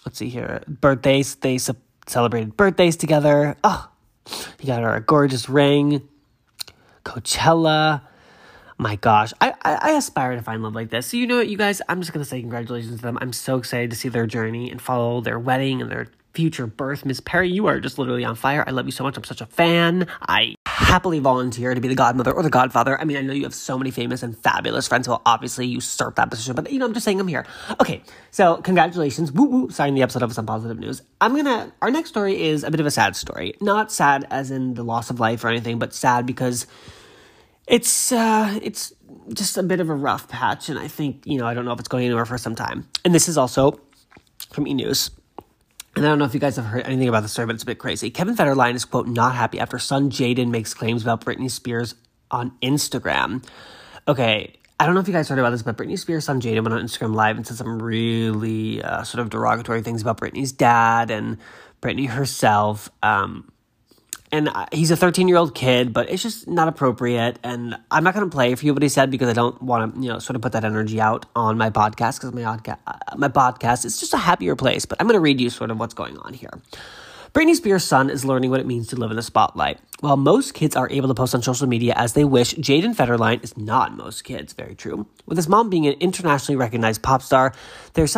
let's 0.06 0.18
see 0.18 0.30
here. 0.30 0.62
Birthdays. 0.66 1.34
They 1.34 1.58
celebrated 2.06 2.56
birthdays 2.56 2.96
together. 2.96 3.56
Oh, 3.62 3.90
he 4.58 4.68
got 4.68 4.82
her 4.82 4.94
a 4.94 5.00
gorgeous 5.00 5.48
ring. 5.48 6.08
Coachella. 7.04 8.02
My 8.78 8.96
gosh, 8.96 9.32
I, 9.40 9.54
I, 9.62 9.75
I 9.75 9.90
aspire 9.92 10.36
to 10.36 10.42
find 10.42 10.62
love 10.62 10.75
like 10.75 10.90
this. 10.90 11.06
So 11.06 11.16
you 11.16 11.26
know 11.26 11.38
what, 11.38 11.48
you 11.48 11.56
guys, 11.56 11.80
I'm 11.88 12.00
just 12.00 12.12
gonna 12.12 12.26
say 12.26 12.40
congratulations 12.40 12.96
to 12.96 13.02
them. 13.02 13.16
I'm 13.22 13.32
so 13.32 13.56
excited 13.56 13.90
to 13.90 13.96
see 13.96 14.10
their 14.10 14.26
journey 14.26 14.70
and 14.70 14.82
follow 14.82 15.22
their 15.22 15.38
wedding 15.38 15.80
and 15.80 15.90
their 15.90 16.08
future 16.34 16.66
birth. 16.66 17.06
Miss 17.06 17.18
Perry, 17.18 17.48
you 17.50 17.66
are 17.66 17.80
just 17.80 17.98
literally 17.98 18.25
on 18.25 18.34
fire. 18.34 18.62
I 18.66 18.72
love 18.72 18.84
you 18.84 18.92
so 18.92 19.02
much. 19.02 19.16
I'm 19.16 19.25
such 19.25 19.40
a 19.40 19.46
fan. 19.46 20.06
I 20.28 20.56
happily 20.76 21.21
volunteer 21.21 21.75
to 21.75 21.80
be 21.80 21.88
the 21.88 21.95
godmother 21.95 22.30
or 22.33 22.42
the 22.42 22.50
godfather. 22.50 23.00
I 23.00 23.06
mean, 23.06 23.16
I 23.16 23.23
know 23.23 23.33
you 23.33 23.45
have 23.45 23.54
so 23.54 23.78
many 23.78 23.90
famous 23.90 24.23
and 24.23 24.37
fabulous 24.37 24.87
friends 24.87 25.06
who 25.06 25.12
will 25.12 25.23
obviously 25.25 25.66
usurp 25.66 26.16
that 26.16 26.28
position, 26.28 26.54
but 26.54 26.71
you 26.71 26.78
know, 26.78 26.85
I'm 26.85 26.92
just 26.92 27.02
saying 27.02 27.18
I'm 27.18 27.26
here. 27.28 27.47
Okay, 27.80 28.02
so 28.30 28.59
congratulations. 28.59 29.33
Woo 29.33 29.47
woo, 29.47 29.71
starting 29.71 29.95
the 29.95 30.02
episode 30.02 30.23
of 30.23 30.35
some 30.35 30.45
positive 30.45 30.78
news. 30.78 31.00
I'm 31.18 31.35
gonna, 31.35 31.73
our 31.80 31.90
next 31.90 32.11
story 32.11 32.42
is 32.42 32.62
a 32.62 32.71
bit 32.71 32.78
of 32.78 32.85
a 32.85 32.90
sad 32.90 33.16
story. 33.16 33.54
Not 33.59 33.90
sad 33.90 34.26
as 34.30 34.50
in 34.50 34.75
the 34.75 34.83
loss 34.83 35.09
of 35.09 35.18
life 35.18 35.42
or 35.45 35.49
anything, 35.49 35.78
but 35.78 35.95
sad 35.95 36.26
because 36.26 36.66
it's, 37.66 38.12
uh, 38.12 38.61
it's 38.62 38.92
just 39.33 39.56
a 39.56 39.62
bit 39.62 39.80
of 39.80 39.88
a 39.88 39.95
rough 39.95 40.28
patch, 40.28 40.68
and 40.68 40.78
I 40.78 40.88
think, 40.88 41.23
you 41.25 41.38
know, 41.38 41.47
I 41.47 41.54
don't 41.54 41.64
know 41.64 41.73
if 41.73 41.78
it's 41.78 41.88
going 41.88 42.04
anywhere 42.04 42.26
for 42.26 42.37
some 42.37 42.54
time. 42.54 42.87
And 43.02 43.14
this 43.14 43.30
is 43.30 43.38
also 43.38 43.80
from 44.52 44.68
E! 44.68 44.75
News. 44.75 45.11
And 45.96 46.04
I 46.04 46.10
don't 46.10 46.18
know 46.18 46.26
if 46.26 46.34
you 46.34 46.40
guys 46.40 46.56
have 46.56 46.66
heard 46.66 46.84
anything 46.84 47.08
about 47.08 47.22
the 47.22 47.28
story, 47.28 47.46
but 47.46 47.54
it's 47.54 47.62
a 47.62 47.66
bit 47.66 47.78
crazy. 47.78 48.10
Kevin 48.10 48.36
Federline 48.36 48.74
is, 48.74 48.84
quote, 48.84 49.08
not 49.08 49.34
happy 49.34 49.58
after 49.58 49.78
son 49.78 50.10
Jayden 50.10 50.50
makes 50.50 50.74
claims 50.74 51.02
about 51.02 51.24
Britney 51.24 51.50
Spears 51.50 51.94
on 52.30 52.52
Instagram. 52.62 53.42
Okay, 54.06 54.58
I 54.78 54.84
don't 54.84 54.94
know 54.94 55.00
if 55.00 55.08
you 55.08 55.14
guys 55.14 55.26
heard 55.30 55.38
about 55.38 55.50
this, 55.50 55.62
but 55.62 55.78
Britney 55.78 55.98
Spears' 55.98 56.26
son 56.26 56.38
Jayden 56.38 56.62
went 56.62 56.74
on 56.74 56.82
Instagram 56.82 57.14
Live 57.14 57.38
and 57.38 57.46
said 57.46 57.56
some 57.56 57.82
really 57.82 58.82
uh, 58.82 59.04
sort 59.04 59.22
of 59.22 59.30
derogatory 59.30 59.80
things 59.80 60.02
about 60.02 60.20
Britney's 60.20 60.52
dad 60.52 61.10
and 61.10 61.38
Britney 61.80 62.08
herself. 62.08 62.90
Um, 63.02 63.50
and 64.36 64.50
he's 64.70 64.90
a 64.90 64.96
13 64.96 65.28
year 65.28 65.38
old 65.38 65.54
kid, 65.54 65.92
but 65.92 66.10
it's 66.10 66.22
just 66.22 66.46
not 66.46 66.68
appropriate. 66.68 67.38
And 67.42 67.76
I'm 67.90 68.04
not 68.04 68.14
going 68.14 68.28
to 68.28 68.34
play 68.34 68.54
for 68.54 68.66
you 68.66 68.74
what 68.74 68.82
he 68.82 68.88
said 68.90 69.10
because 69.10 69.28
I 69.28 69.32
don't 69.32 69.60
want 69.62 69.94
to, 69.94 70.00
you 70.00 70.08
know, 70.08 70.18
sort 70.18 70.36
of 70.36 70.42
put 70.42 70.52
that 70.52 70.64
energy 70.64 71.00
out 71.00 71.24
on 71.34 71.56
my 71.56 71.70
podcast 71.70 72.20
because 72.20 72.34
my, 72.34 72.42
podca- 72.42 72.78
uh, 72.86 73.16
my 73.16 73.28
podcast 73.28 73.86
is 73.86 73.98
just 73.98 74.12
a 74.12 74.18
happier 74.18 74.54
place. 74.54 74.84
But 74.84 75.00
I'm 75.00 75.06
going 75.06 75.16
to 75.16 75.20
read 75.20 75.40
you 75.40 75.48
sort 75.48 75.70
of 75.70 75.80
what's 75.80 75.94
going 75.94 76.18
on 76.18 76.34
here. 76.34 76.50
Britney 77.32 77.54
Spears' 77.54 77.84
son 77.84 78.08
is 78.08 78.24
learning 78.24 78.50
what 78.50 78.60
it 78.60 78.66
means 78.66 78.86
to 78.88 78.96
live 78.96 79.10
in 79.10 79.16
the 79.16 79.22
spotlight. 79.22 79.78
While 80.00 80.16
most 80.16 80.54
kids 80.54 80.74
are 80.74 80.90
able 80.90 81.08
to 81.08 81.14
post 81.14 81.34
on 81.34 81.42
social 81.42 81.66
media 81.66 81.92
as 81.94 82.14
they 82.14 82.24
wish, 82.24 82.54
Jayden 82.54 82.96
Federline 82.96 83.44
is 83.44 83.56
not 83.58 83.94
most 83.94 84.24
kids. 84.24 84.54
Very 84.54 84.74
true. 84.74 85.06
With 85.26 85.36
his 85.36 85.46
mom 85.46 85.68
being 85.68 85.86
an 85.86 85.94
internationally 86.00 86.56
recognized 86.56 87.02
pop 87.02 87.22
star, 87.22 87.52
there's, 87.92 88.14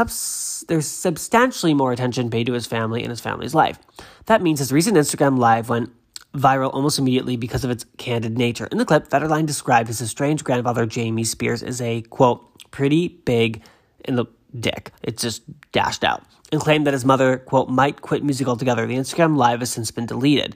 there's 0.68 0.86
substantially 0.86 1.74
more 1.74 1.92
attention 1.92 2.30
paid 2.30 2.46
to 2.46 2.52
his 2.52 2.66
family 2.66 3.02
and 3.02 3.10
his 3.10 3.20
family's 3.20 3.56
life. 3.56 3.80
That 4.26 4.40
means 4.40 4.60
his 4.60 4.72
recent 4.72 4.96
Instagram 4.96 5.36
Live 5.36 5.68
went 5.68 5.90
viral 6.34 6.72
almost 6.72 6.98
immediately 6.98 7.36
because 7.36 7.64
of 7.64 7.70
its 7.70 7.84
candid 7.96 8.36
nature. 8.36 8.66
In 8.66 8.78
the 8.78 8.84
clip, 8.84 9.08
Federline 9.08 9.46
described 9.46 9.88
his 9.88 10.00
estranged 10.00 10.44
grandfather, 10.44 10.86
Jamie 10.86 11.24
Spears, 11.24 11.62
as 11.62 11.80
a, 11.80 12.02
quote, 12.02 12.44
pretty 12.70 13.08
big 13.08 13.62
in 14.04 14.16
the 14.16 14.26
dick. 14.58 14.92
It's 15.02 15.22
just 15.22 15.42
dashed 15.72 16.04
out. 16.04 16.22
And 16.50 16.60
claimed 16.60 16.86
that 16.86 16.94
his 16.94 17.04
mother, 17.04 17.38
quote, 17.38 17.68
might 17.68 18.00
quit 18.00 18.24
music 18.24 18.48
altogether. 18.48 18.86
The 18.86 18.96
Instagram 18.96 19.36
live 19.36 19.60
has 19.60 19.70
since 19.70 19.90
been 19.90 20.06
deleted. 20.06 20.54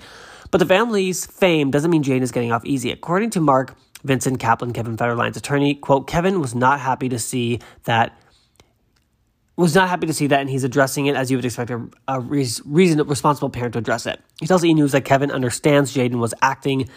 But 0.51 0.59
the 0.59 0.67
family's 0.67 1.27
fame 1.27 1.71
doesn't 1.71 1.91
mean 1.91 2.03
Jane 2.03 2.23
is 2.23 2.33
getting 2.33 2.53
off 2.53 2.65
easy. 2.65 2.91
According 2.91 3.31
to 3.31 3.41
Mark 3.41 3.77
Vincent 4.05 4.41
Kaplan, 4.41 4.73
Kevin 4.73 4.97
Federline's 4.97 5.37
attorney, 5.37 5.75
quote, 5.75 6.07
Kevin 6.07 6.41
was 6.41 6.55
not 6.55 6.81
happy 6.81 7.09
to 7.09 7.19
see 7.19 7.61
that 7.85 8.19
was 9.57 9.75
not 9.75 9.89
happy 9.89 10.07
to 10.07 10.15
see 10.15 10.27
that, 10.29 10.41
and 10.41 10.49
he's 10.49 10.65
addressing 10.65 11.07
it 11.07 11.17
as 11.17 11.31
you 11.31 11.37
would 11.37 11.45
expect 11.45 11.71
a, 11.71 11.87
a 12.09 12.21
reason, 12.21 13.07
responsible 13.07 13.51
parent 13.51 13.75
to 13.75 13.79
address 13.79 14.07
it. 14.07 14.21
He 14.41 14.47
tells 14.47 14.65
E! 14.65 14.73
News 14.73 14.93
that 14.93 15.05
Kevin 15.05 15.31
understands 15.31 15.95
Jayden 15.95 16.19
was 16.19 16.35
acting 16.41 16.89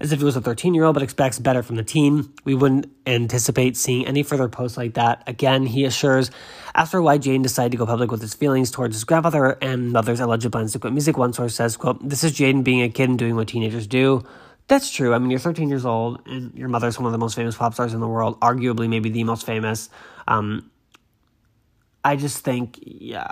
as 0.00 0.12
if 0.12 0.18
he 0.20 0.24
was 0.24 0.36
a 0.36 0.40
13 0.40 0.74
year 0.74 0.84
old, 0.84 0.94
but 0.94 1.02
expects 1.02 1.38
better 1.38 1.62
from 1.62 1.76
the 1.76 1.82
team. 1.82 2.32
We 2.44 2.54
wouldn't 2.54 2.90
anticipate 3.06 3.76
seeing 3.76 4.06
any 4.06 4.22
further 4.22 4.48
posts 4.48 4.76
like 4.76 4.94
that. 4.94 5.22
Again, 5.26 5.66
he 5.66 5.84
assures, 5.84 6.30
after 6.74 7.02
why 7.02 7.18
Jayden 7.18 7.42
decided 7.42 7.72
to 7.72 7.78
go 7.78 7.86
public 7.86 8.10
with 8.10 8.20
his 8.20 8.34
feelings 8.34 8.70
towards 8.70 8.94
his 8.94 9.04
grandfather 9.04 9.58
and 9.60 9.92
mother's 9.92 10.20
alleged 10.20 10.50
plans 10.52 10.72
to 10.72 10.78
quit 10.78 10.92
music, 10.92 11.18
one 11.18 11.32
source 11.32 11.54
says, 11.54 11.76
quote, 11.76 12.06
This 12.08 12.24
is 12.24 12.32
Jayden 12.32 12.64
being 12.64 12.82
a 12.82 12.88
kid 12.88 13.08
and 13.08 13.18
doing 13.18 13.36
what 13.36 13.48
teenagers 13.48 13.86
do. 13.86 14.24
That's 14.68 14.90
true. 14.90 15.14
I 15.14 15.18
mean, 15.18 15.30
you're 15.30 15.40
13 15.40 15.68
years 15.68 15.86
old, 15.86 16.20
and 16.26 16.54
your 16.54 16.68
mother's 16.68 16.98
one 16.98 17.06
of 17.06 17.12
the 17.12 17.18
most 17.18 17.34
famous 17.34 17.56
pop 17.56 17.74
stars 17.74 17.94
in 17.94 18.00
the 18.00 18.08
world, 18.08 18.38
arguably 18.40 18.88
maybe 18.88 19.08
the 19.08 19.24
most 19.24 19.46
famous. 19.46 19.88
Um, 20.26 20.70
I 22.08 22.16
just 22.16 22.38
think, 22.38 22.78
yeah, 22.80 23.26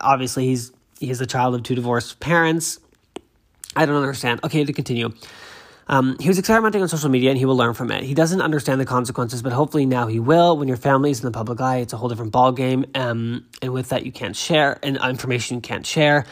obviously 0.00 0.46
he's 0.46 0.72
he's 0.98 1.20
a 1.20 1.26
child 1.26 1.54
of 1.54 1.62
two 1.62 1.74
divorced 1.74 2.18
parents. 2.18 2.80
I 3.76 3.84
don't 3.84 3.96
understand. 3.96 4.40
Okay, 4.42 4.64
to 4.64 4.72
continue. 4.72 5.12
Um, 5.88 6.16
he 6.18 6.28
was 6.28 6.38
experimenting 6.38 6.80
on 6.80 6.88
social 6.88 7.10
media 7.10 7.28
and 7.28 7.38
he 7.38 7.44
will 7.44 7.56
learn 7.56 7.74
from 7.74 7.90
it. 7.90 8.04
He 8.04 8.14
doesn't 8.14 8.40
understand 8.40 8.80
the 8.80 8.86
consequences, 8.86 9.42
but 9.42 9.52
hopefully 9.52 9.84
now 9.84 10.06
he 10.06 10.18
will. 10.18 10.56
When 10.56 10.68
your 10.68 10.78
family 10.78 11.10
is 11.10 11.20
in 11.20 11.26
the 11.26 11.32
public 11.32 11.60
eye, 11.60 11.78
it's 11.78 11.92
a 11.92 11.98
whole 11.98 12.08
different 12.08 12.32
ballgame. 12.32 12.96
Um, 12.96 13.44
and 13.60 13.72
with 13.72 13.90
that, 13.90 14.06
you 14.06 14.12
can't 14.12 14.36
share 14.36 14.78
and 14.82 14.96
information 14.96 15.56
you 15.56 15.60
can't 15.60 15.84
share. 15.84 16.24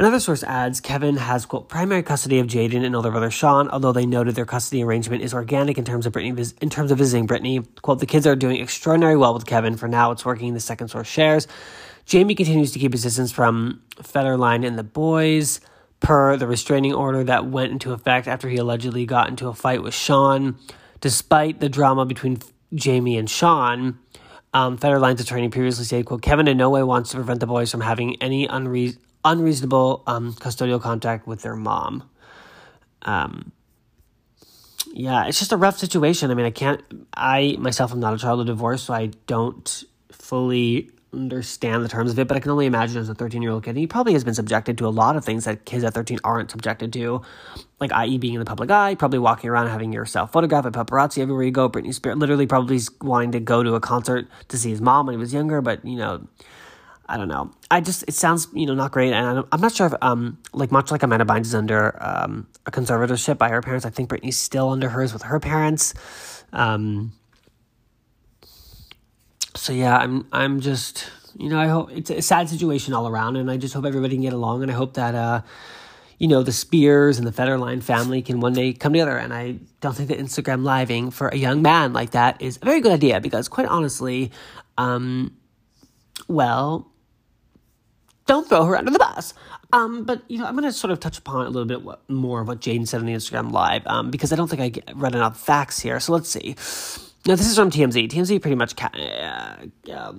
Another 0.00 0.18
source 0.18 0.42
adds 0.44 0.80
Kevin 0.80 1.18
has, 1.18 1.44
quote, 1.44 1.68
primary 1.68 2.02
custody 2.02 2.38
of 2.38 2.46
Jayden 2.46 2.86
and 2.86 2.96
older 2.96 3.10
brother 3.10 3.30
Sean, 3.30 3.68
although 3.68 3.92
they 3.92 4.06
noted 4.06 4.34
their 4.34 4.46
custody 4.46 4.82
arrangement 4.82 5.22
is 5.22 5.34
organic 5.34 5.76
in 5.76 5.84
terms 5.84 6.06
of 6.06 6.14
Britney, 6.14 6.54
in 6.62 6.70
terms 6.70 6.90
of 6.90 6.96
visiting 6.96 7.26
Britney. 7.26 7.66
Quote, 7.82 7.98
the 7.98 8.06
kids 8.06 8.26
are 8.26 8.34
doing 8.34 8.62
extraordinarily 8.62 9.18
well 9.18 9.34
with 9.34 9.44
Kevin. 9.44 9.76
For 9.76 9.88
now, 9.88 10.10
it's 10.10 10.24
working, 10.24 10.54
the 10.54 10.60
second 10.60 10.88
source 10.88 11.06
shares. 11.06 11.46
Jamie 12.06 12.34
continues 12.34 12.72
to 12.72 12.78
keep 12.78 12.94
assistance 12.94 13.30
from 13.30 13.82
Federline 13.96 14.66
and 14.66 14.78
the 14.78 14.82
boys 14.82 15.60
per 16.00 16.34
the 16.38 16.46
restraining 16.46 16.94
order 16.94 17.22
that 17.24 17.44
went 17.44 17.70
into 17.70 17.92
effect 17.92 18.26
after 18.26 18.48
he 18.48 18.56
allegedly 18.56 19.04
got 19.04 19.28
into 19.28 19.48
a 19.48 19.52
fight 19.52 19.82
with 19.82 19.92
Sean. 19.92 20.56
Despite 21.02 21.60
the 21.60 21.68
drama 21.68 22.06
between 22.06 22.38
Jamie 22.74 23.18
and 23.18 23.28
Sean, 23.28 23.98
um, 24.54 24.78
Federline's 24.78 25.20
attorney 25.20 25.50
previously 25.50 25.84
said, 25.84 26.06
quote, 26.06 26.22
Kevin 26.22 26.48
in 26.48 26.56
no 26.56 26.70
way 26.70 26.82
wants 26.82 27.10
to 27.10 27.16
prevent 27.16 27.40
the 27.40 27.46
boys 27.46 27.70
from 27.70 27.82
having 27.82 28.16
any 28.22 28.48
unre- 28.48 28.96
unreasonable 29.24 30.02
um, 30.06 30.32
custodial 30.34 30.80
contact 30.80 31.26
with 31.26 31.42
their 31.42 31.56
mom. 31.56 32.08
Um, 33.02 33.52
yeah, 34.92 35.26
it's 35.26 35.38
just 35.38 35.52
a 35.52 35.56
rough 35.56 35.78
situation. 35.78 36.30
I 36.30 36.34
mean, 36.34 36.46
I 36.46 36.50
can't, 36.50 36.82
I 37.14 37.56
myself 37.58 37.92
am 37.92 38.00
not 38.00 38.14
a 38.14 38.18
child 38.18 38.40
of 38.40 38.46
divorce, 38.46 38.84
so 38.84 38.94
I 38.94 39.10
don't 39.26 39.84
fully 40.10 40.90
understand 41.12 41.84
the 41.84 41.88
terms 41.88 42.12
of 42.12 42.18
it, 42.18 42.28
but 42.28 42.36
I 42.36 42.40
can 42.40 42.50
only 42.50 42.66
imagine 42.66 42.98
as 42.98 43.08
a 43.08 43.14
13 43.14 43.42
year 43.42 43.50
old 43.50 43.64
kid, 43.64 43.76
he 43.76 43.86
probably 43.86 44.12
has 44.12 44.24
been 44.24 44.34
subjected 44.34 44.78
to 44.78 44.86
a 44.86 44.90
lot 44.90 45.16
of 45.16 45.24
things 45.24 45.44
that 45.44 45.64
kids 45.64 45.84
at 45.84 45.94
13 45.94 46.20
aren't 46.22 46.50
subjected 46.50 46.92
to, 46.94 47.22
like 47.80 47.92
i.e. 47.92 48.18
being 48.18 48.34
in 48.34 48.40
the 48.40 48.46
public 48.46 48.70
eye, 48.70 48.94
probably 48.94 49.18
walking 49.18 49.50
around 49.50 49.68
having 49.68 49.92
yourself 49.92 50.32
photographed 50.32 50.70
by 50.70 50.84
paparazzi 50.84 51.18
everywhere 51.18 51.44
you 51.44 51.50
go. 51.50 51.68
Britney 51.68 51.92
Spears 51.92 52.16
literally 52.16 52.46
probably 52.46 52.80
wanting 53.00 53.32
to 53.32 53.40
go 53.40 53.62
to 53.62 53.74
a 53.74 53.80
concert 53.80 54.28
to 54.48 54.58
see 54.58 54.70
his 54.70 54.80
mom 54.80 55.06
when 55.06 55.14
he 55.14 55.18
was 55.18 55.32
younger, 55.32 55.60
but 55.60 55.84
you 55.84 55.96
know, 55.96 56.26
I 57.10 57.16
don't 57.16 57.28
know. 57.28 57.50
I 57.70 57.80
just 57.80 58.04
it 58.06 58.14
sounds 58.14 58.46
you 58.54 58.66
know 58.66 58.74
not 58.74 58.92
great, 58.92 59.12
and 59.12 59.44
I'm 59.50 59.60
not 59.60 59.74
sure 59.74 59.88
if 59.88 59.94
um 60.00 60.38
like 60.52 60.70
much 60.70 60.92
like 60.92 61.02
Amanda 61.02 61.24
Bynes 61.24 61.46
is 61.46 61.54
under 61.54 61.98
um 62.00 62.46
a 62.66 62.70
conservatorship 62.70 63.36
by 63.36 63.48
her 63.48 63.60
parents. 63.60 63.84
I 63.84 63.90
think 63.90 64.08
Britney's 64.08 64.38
still 64.38 64.70
under 64.70 64.88
hers 64.88 65.12
with 65.12 65.22
her 65.22 65.40
parents. 65.40 65.92
Um, 66.52 67.12
so 69.56 69.72
yeah, 69.72 69.96
I'm 69.96 70.26
I'm 70.32 70.60
just 70.60 71.10
you 71.36 71.48
know 71.48 71.58
I 71.58 71.66
hope 71.66 71.90
it's 71.90 72.10
a 72.10 72.22
sad 72.22 72.48
situation 72.48 72.94
all 72.94 73.08
around, 73.08 73.36
and 73.36 73.50
I 73.50 73.56
just 73.56 73.74
hope 73.74 73.84
everybody 73.84 74.14
can 74.14 74.22
get 74.22 74.32
along, 74.32 74.62
and 74.62 74.70
I 74.70 74.74
hope 74.74 74.94
that 74.94 75.16
uh, 75.16 75.42
you 76.18 76.28
know 76.28 76.44
the 76.44 76.52
Spears 76.52 77.18
and 77.18 77.26
the 77.26 77.32
Federline 77.32 77.82
family 77.82 78.22
can 78.22 78.38
one 78.38 78.52
day 78.52 78.72
come 78.72 78.92
together. 78.92 79.16
And 79.16 79.34
I 79.34 79.58
don't 79.80 79.96
think 79.96 80.10
that 80.10 80.18
Instagram 80.18 80.62
living 80.62 81.10
for 81.10 81.26
a 81.28 81.36
young 81.36 81.60
man 81.60 81.92
like 81.92 82.12
that 82.12 82.40
is 82.40 82.58
a 82.62 82.64
very 82.64 82.80
good 82.80 82.92
idea 82.92 83.20
because 83.20 83.48
quite 83.48 83.66
honestly, 83.66 84.30
um, 84.78 85.36
well, 86.28 86.89
don't 88.30 88.48
throw 88.48 88.64
her 88.64 88.76
under 88.76 88.92
the 88.92 88.98
bus. 88.98 89.34
Um, 89.72 90.04
but 90.04 90.22
you 90.28 90.38
know, 90.38 90.46
I'm 90.46 90.54
going 90.54 90.64
to 90.64 90.72
sort 90.72 90.92
of 90.92 91.00
touch 91.00 91.18
upon 91.18 91.46
a 91.46 91.50
little 91.50 91.66
bit 91.66 91.80
more 92.08 92.40
of 92.40 92.48
what 92.48 92.60
Jayden 92.60 92.86
said 92.86 93.00
on 93.00 93.06
the 93.06 93.12
Instagram 93.12 93.50
live, 93.50 93.84
um, 93.86 94.10
because 94.10 94.32
I 94.32 94.36
don't 94.36 94.48
think 94.48 94.62
I 94.62 94.68
get, 94.68 94.88
read 94.94 95.14
enough 95.16 95.38
facts 95.38 95.80
here. 95.80 95.98
So 95.98 96.12
let's 96.12 96.28
see. 96.28 96.54
Now, 97.26 97.34
this 97.34 97.48
is 97.50 97.56
from 97.56 97.70
TMZ. 97.70 98.08
TMZ 98.08 98.40
pretty 98.40 98.54
much 98.54 98.76
ca- 98.76 98.90
uh, 98.96 99.92
uh, 99.92 100.12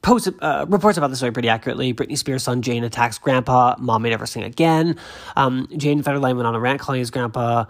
posts, 0.00 0.30
uh, 0.40 0.64
reports 0.68 0.96
about 0.96 1.10
the 1.10 1.16
story 1.16 1.32
pretty 1.32 1.48
accurately. 1.48 1.92
Britney 1.92 2.16
Spears' 2.16 2.44
son 2.44 2.62
Jane 2.62 2.84
attacks 2.84 3.18
grandpa. 3.18 3.74
Mom 3.78 4.02
may 4.02 4.10
never 4.10 4.26
sing 4.26 4.44
again. 4.44 4.96
Um, 5.36 5.68
Jane 5.76 6.02
Federline 6.04 6.36
went 6.36 6.46
on 6.46 6.54
a 6.54 6.60
rant 6.60 6.80
calling 6.80 7.00
his 7.00 7.10
grandpa 7.10 7.64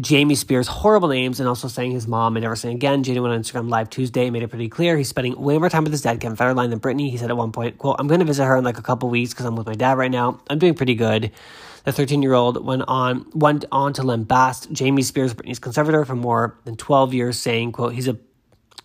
Jamie 0.00 0.34
Spears 0.34 0.68
horrible 0.68 1.08
names 1.08 1.38
and 1.38 1.48
also 1.48 1.68
saying 1.68 1.92
his 1.92 2.08
mom 2.08 2.36
and 2.36 2.42
never 2.42 2.56
sing 2.56 2.74
again. 2.74 3.04
Jayden 3.04 3.20
went 3.22 3.34
on 3.34 3.42
Instagram 3.42 3.68
Live 3.68 3.90
Tuesday 3.90 4.24
and 4.24 4.32
made 4.32 4.42
it 4.42 4.48
pretty 4.48 4.68
clear 4.68 4.96
he's 4.96 5.08
spending 5.08 5.38
way 5.38 5.58
more 5.58 5.68
time 5.68 5.84
with 5.84 5.92
his 5.92 6.02
dad, 6.02 6.20
Kevin 6.20 6.36
Federline, 6.36 6.70
than 6.70 6.80
Britney. 6.80 7.10
He 7.10 7.18
said 7.18 7.30
at 7.30 7.36
one 7.36 7.52
point, 7.52 7.76
quote, 7.76 7.96
I'm 7.98 8.08
going 8.08 8.20
to 8.20 8.26
visit 8.26 8.44
her 8.46 8.56
in 8.56 8.64
like 8.64 8.78
a 8.78 8.82
couple 8.82 9.10
weeks 9.10 9.34
because 9.34 9.44
I'm 9.44 9.56
with 9.56 9.66
my 9.66 9.74
dad 9.74 9.98
right 9.98 10.10
now. 10.10 10.40
I'm 10.48 10.58
doing 10.58 10.74
pretty 10.74 10.94
good. 10.94 11.30
The 11.84 11.92
13 11.92 12.22
year 12.22 12.32
old 12.32 12.64
went 12.64 12.84
on 12.86 13.26
went 13.34 13.64
on 13.72 13.92
to 13.94 14.02
lambast 14.02 14.70
Jamie 14.72 15.02
Spears, 15.02 15.34
Britney's 15.34 15.58
conservator, 15.58 16.04
for 16.04 16.14
more 16.14 16.56
than 16.64 16.76
12 16.76 17.12
years, 17.12 17.38
saying, 17.38 17.72
quote, 17.72 17.92
he's 17.92 18.08
a 18.08 18.16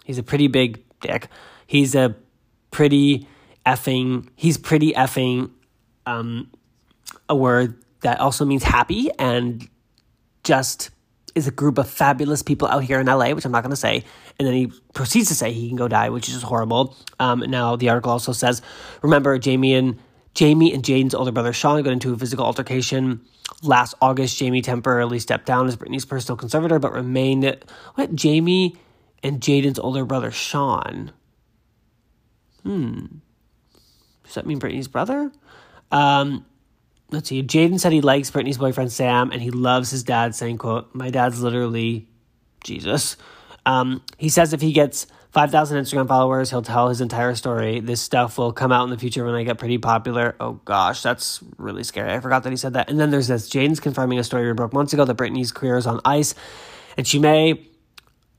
He's 0.07 0.17
a 0.17 0.23
pretty 0.23 0.47
big 0.47 0.81
dick. 1.01 1.27
He's 1.65 1.93
a 1.93 2.15
pretty 2.71 3.27
effing, 3.65 4.29
he's 4.37 4.57
pretty 4.57 4.93
effing, 4.93 5.51
um, 6.05 6.49
a 7.27 7.35
word 7.35 7.83
that 8.03 8.21
also 8.21 8.45
means 8.45 8.63
happy 8.63 9.09
and 9.19 9.67
just 10.45 10.91
is 11.37 11.47
a 11.47 11.51
group 11.51 11.77
of 11.77 11.89
fabulous 11.89 12.41
people 12.41 12.67
out 12.67 12.83
here 12.83 12.99
in 12.99 13.05
LA, 13.05 13.31
which 13.31 13.45
I'm 13.45 13.51
not 13.51 13.63
going 13.63 13.71
to 13.71 13.77
say. 13.77 14.03
And 14.37 14.47
then 14.47 14.53
he 14.53 14.71
proceeds 14.93 15.29
to 15.29 15.35
say 15.35 15.53
he 15.53 15.67
can 15.67 15.77
go 15.77 15.87
die, 15.87 16.09
which 16.09 16.27
is 16.27 16.33
just 16.33 16.45
horrible. 16.45 16.97
Um, 17.19 17.39
now 17.47 17.75
the 17.75 17.89
article 17.89 18.11
also 18.11 18.33
says, 18.33 18.61
remember 19.01 19.37
Jamie 19.37 19.75
and 19.75 19.99
Jamie 20.33 20.73
and 20.73 20.83
Jayden's 20.83 21.15
older 21.15 21.31
brother 21.31 21.53
Sean 21.53 21.81
got 21.81 21.93
into 21.93 22.13
a 22.13 22.17
physical 22.17 22.45
altercation 22.45 23.21
last 23.63 23.95
August. 24.01 24.37
Jamie 24.37 24.61
temporarily 24.61 25.19
stepped 25.19 25.45
down 25.45 25.67
as 25.67 25.77
Britney's 25.77 26.05
personal 26.05 26.37
conservator, 26.37 26.79
but 26.79 26.91
remained 26.91 27.45
what 27.95 28.13
Jamie 28.13 28.75
and 29.23 29.39
Jayden's 29.39 29.79
older 29.79 30.05
brother, 30.05 30.31
Sean. 30.31 31.11
Hmm. 32.63 33.05
Does 34.23 34.35
that 34.35 34.45
mean 34.45 34.59
Britney's 34.59 34.87
brother? 34.87 35.31
Um, 35.91 36.45
let's 37.11 37.29
see. 37.29 37.43
Jayden 37.43 37.79
said 37.79 37.91
he 37.91 38.01
likes 38.01 38.31
Britney's 38.31 38.57
boyfriend 38.57 38.91
Sam, 38.91 39.31
and 39.31 39.41
he 39.41 39.51
loves 39.51 39.91
his 39.91 40.03
dad, 40.03 40.35
saying, 40.35 40.57
"quote 40.57 40.93
My 40.93 41.09
dad's 41.09 41.41
literally 41.41 42.07
Jesus." 42.63 43.17
Um, 43.65 44.01
he 44.17 44.29
says 44.29 44.53
if 44.53 44.61
he 44.61 44.71
gets 44.71 45.07
five 45.31 45.51
thousand 45.51 45.83
Instagram 45.83 46.07
followers, 46.07 46.49
he'll 46.49 46.61
tell 46.61 46.89
his 46.89 47.01
entire 47.01 47.35
story. 47.35 47.79
This 47.79 48.01
stuff 48.01 48.37
will 48.37 48.53
come 48.53 48.71
out 48.71 48.83
in 48.85 48.89
the 48.89 48.97
future 48.97 49.25
when 49.25 49.35
I 49.35 49.43
get 49.43 49.57
pretty 49.57 49.77
popular. 49.77 50.35
Oh 50.39 50.53
gosh, 50.65 51.01
that's 51.01 51.41
really 51.57 51.83
scary. 51.83 52.13
I 52.13 52.19
forgot 52.19 52.43
that 52.43 52.49
he 52.49 52.57
said 52.57 52.73
that. 52.73 52.89
And 52.89 52.99
then 52.99 53.11
there's 53.11 53.27
this. 53.27 53.49
Jayden's 53.49 53.79
confirming 53.79 54.19
a 54.19 54.23
story 54.23 54.47
we 54.47 54.53
broke 54.53 54.73
months 54.73 54.93
ago 54.93 55.05
that 55.05 55.17
Britney's 55.17 55.51
career 55.51 55.77
is 55.77 55.87
on 55.87 55.99
ice, 56.05 56.33
and 56.97 57.05
she 57.05 57.19
may 57.19 57.67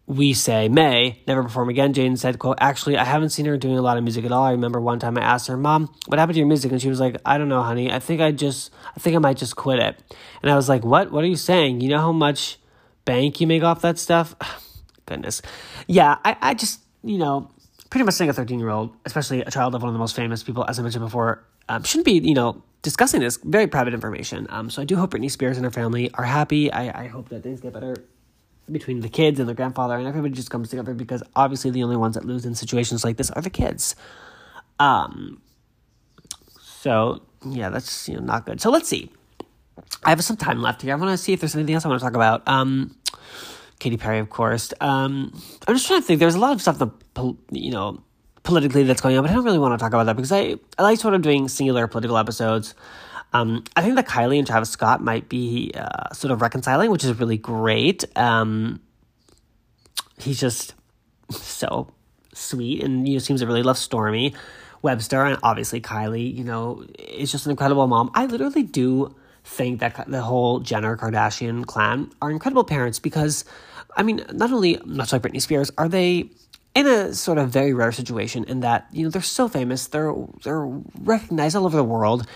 we 0.09 0.33
say 0.33 0.71
May 0.71 1.21
never 1.27 1.43
perform 1.43 1.69
again. 1.69 1.93
Jayden 1.93 2.17
said, 2.17 2.39
quote, 2.39 2.57
actually, 2.63 2.97
I 2.97 3.05
haven't 3.05 3.29
seen 3.29 3.45
her 3.45 3.59
doing 3.59 3.77
a 3.77 3.83
lot 3.83 3.99
of 3.99 4.03
music 4.03 4.25
at 4.25 4.33
all. 4.33 4.43
I 4.43 4.53
remember 4.53 4.81
one 4.81 4.99
time 4.99 5.19
I 5.19 5.21
asked 5.21 5.49
her, 5.49 5.57
Mom, 5.57 5.95
what 6.07 6.19
happened 6.19 6.35
to 6.35 6.39
your 6.39 6.49
music? 6.49 6.73
And 6.73 6.81
she 6.81 6.89
was 6.89 6.99
like, 6.99 7.17
I 7.27 7.37
don't 7.37 7.51
know, 7.51 7.63
honey. 7.63 7.93
I 7.93 7.99
think 7.99 8.23
I 8.23 8.33
just, 8.33 8.73
I 8.97 9.01
think 9.01 9.15
I 9.17 9.19
might 9.19 9.37
just 9.37 9.55
quit 9.55 9.79
it. 9.79 10.03
And 10.41 10.51
I 10.51 10.57
was 10.57 10.67
like, 10.67 10.83
what? 10.83 11.13
What 11.13 11.25
are 11.25 11.27
you 11.27 11.37
saying? 11.37 11.83
You 11.83 11.91
know 11.91 11.99
how 11.99 12.13
much 12.13 12.59
bank 13.05 13.39
you 13.39 13.47
make 13.47 13.63
off 13.63 13.83
that 13.83 13.99
stuff? 13.99 14.35
Goodness. 15.07 15.43
Yeah, 15.87 16.17
I, 16.25 16.37
I 16.41 16.55
just, 16.55 16.81
you 17.05 17.19
know, 17.19 17.51
pretty 17.91 18.05
much 18.05 18.15
saying 18.15 18.31
a 18.31 18.33
13 18.33 18.59
year 18.59 18.71
old, 18.71 18.97
especially 19.05 19.43
a 19.43 19.51
child 19.51 19.75
of 19.75 19.83
one 19.83 19.91
of 19.91 19.95
the 19.95 19.99
most 19.99 20.17
famous 20.17 20.43
people, 20.43 20.65
as 20.67 20.79
I 20.79 20.83
mentioned 20.83 21.05
before, 21.05 21.45
um, 21.69 21.83
shouldn't 21.83 22.07
be, 22.07 22.13
you 22.13 22.35
know, 22.35 22.63
discussing 22.81 23.21
this 23.21 23.37
very 23.45 23.67
private 23.67 23.93
information. 23.93 24.47
Um, 24.49 24.71
so 24.71 24.81
I 24.81 24.87
do 24.87 24.97
hope 24.97 25.11
Britney 25.11 25.31
Spears 25.31 25.59
and 25.59 25.65
her 25.67 25.71
family 25.71 26.11
are 26.15 26.25
happy. 26.25 26.73
I, 26.73 27.05
I 27.05 27.07
hope 27.09 27.29
that 27.29 27.43
things 27.43 27.61
get 27.61 27.75
better 27.75 27.95
between 28.73 29.01
the 29.01 29.09
kids 29.09 29.41
and 29.41 29.49
the 29.49 29.55
grandfather, 29.55 29.97
and 29.97 30.07
everybody 30.07 30.35
just 30.35 30.51
comes 30.51 30.71
together 30.71 30.95
because 30.95 31.23
obviously 31.37 31.71
the 31.71 31.83
only 31.83 31.97
ones 31.97 32.15
that 32.15 32.25
lose 32.25 32.45
in 32.45 32.55
situations 32.55 33.05
like 33.05 33.17
this 33.17 33.31
are 33.31 33.43
the 33.43 33.51
kids. 33.51 33.97
Um, 34.79 35.41
so 36.61 37.23
yeah, 37.47 37.71
that's 37.71 38.09
you 38.09 38.17
know 38.17 38.23
not 38.23 38.47
good. 38.47 38.61
So 38.61 38.71
let's 38.71 38.89
see. 38.89 39.11
I 40.05 40.11
have 40.11 40.23
some 40.23 40.37
time 40.37 40.61
left 40.61 40.83
here. 40.83 40.93
I 40.93 40.97
want 40.97 41.11
to 41.11 41.19
see 41.19 41.33
if 41.33 41.41
there's 41.41 41.55
anything 41.55 41.75
else 41.75 41.85
I 41.85 41.89
want 41.89 42.01
to 42.01 42.05
talk 42.05 42.15
about. 42.15 42.47
Um, 42.49 42.97
Katy 43.79 43.97
Perry, 43.97 44.19
of 44.19 44.29
course. 44.29 44.73
Um, 44.81 45.33
I'm 45.67 45.75
just 45.75 45.87
trying 45.87 46.01
to 46.01 46.07
think. 46.07 46.21
There's 46.21 46.35
a 46.35 46.41
lot 46.41 46.53
of 46.53 46.61
stuff 46.61 46.79
that 46.79 46.91
you 47.51 47.71
know 47.71 48.03
politically 48.43 48.83
that's 48.85 49.01
going 49.01 49.17
on, 49.17 49.23
but 49.23 49.31
I 49.31 49.35
don't 49.35 49.45
really 49.45 49.59
want 49.59 49.79
to 49.79 49.83
talk 49.83 49.93
about 49.93 50.05
that 50.05 50.17
because 50.17 50.33
I, 50.33 50.57
I 50.79 50.83
like 50.83 50.99
sort 50.99 51.15
of 51.15 51.23
doing 51.23 51.49
singular 51.49 51.87
political 51.87 52.17
episodes. 52.19 52.75
Um, 53.33 53.65
I 53.77 53.83
think 53.83 53.97
that 53.97 54.07
Kylie 54.07 54.39
and 54.39 54.47
Travis 54.47 54.71
Scott 54.71 55.03
might 55.03 55.29
be 55.29 55.73
uh, 55.75 56.13
sort 56.13 56.33
of 56.33 56.41
reconciling, 56.41 56.91
which 56.91 57.05
is 57.05 57.19
really 57.19 57.37
great. 57.37 58.05
Um, 58.17 58.81
he's 60.19 60.41
just 60.41 60.75
so 61.31 61.93
sweet 62.33 62.83
and 62.83 63.07
you 63.07 63.15
know 63.15 63.19
seems 63.19 63.41
to 63.41 63.47
really 63.47 63.63
love 63.63 63.77
Stormi 63.77 64.35
Webster 64.81 65.25
and 65.25 65.39
obviously 65.43 65.81
Kylie. 65.81 66.35
You 66.35 66.45
know, 66.45 66.85
is 66.99 67.31
just 67.31 67.47
an 67.47 67.51
incredible 67.51 67.87
mom. 67.87 68.11
I 68.15 68.27
literally 68.27 68.63
do 68.63 69.15
think 69.45 69.81
that 69.81 70.05
the 70.09 70.23
whole 70.23 70.61
Jenner 70.61 70.97
Kardashian 70.97 71.67
clan 71.67 72.11
are 72.21 72.31
incredible 72.31 72.65
parents 72.65 72.99
because, 72.99 73.45
I 73.97 74.03
mean, 74.03 74.25
not 74.33 74.53
only 74.53 74.79
much 74.85 75.13
like 75.13 75.23
Britney 75.23 75.41
Spears, 75.41 75.71
are 75.79 75.89
they 75.89 76.31
in 76.75 76.87
a 76.87 77.13
sort 77.15 77.39
of 77.39 77.51
very 77.51 77.73
rare 77.75 77.93
situation 77.93 78.45
in 78.45 78.61
that 78.61 78.87
you 78.93 79.05
know 79.05 79.11
they're 79.11 79.23
so 79.23 79.49
famous, 79.49 79.89
they're 79.89 80.15
they're 80.45 80.65
recognized 81.01 81.57
all 81.57 81.67
over 81.67 81.77
the 81.77 81.85
world 81.85 82.27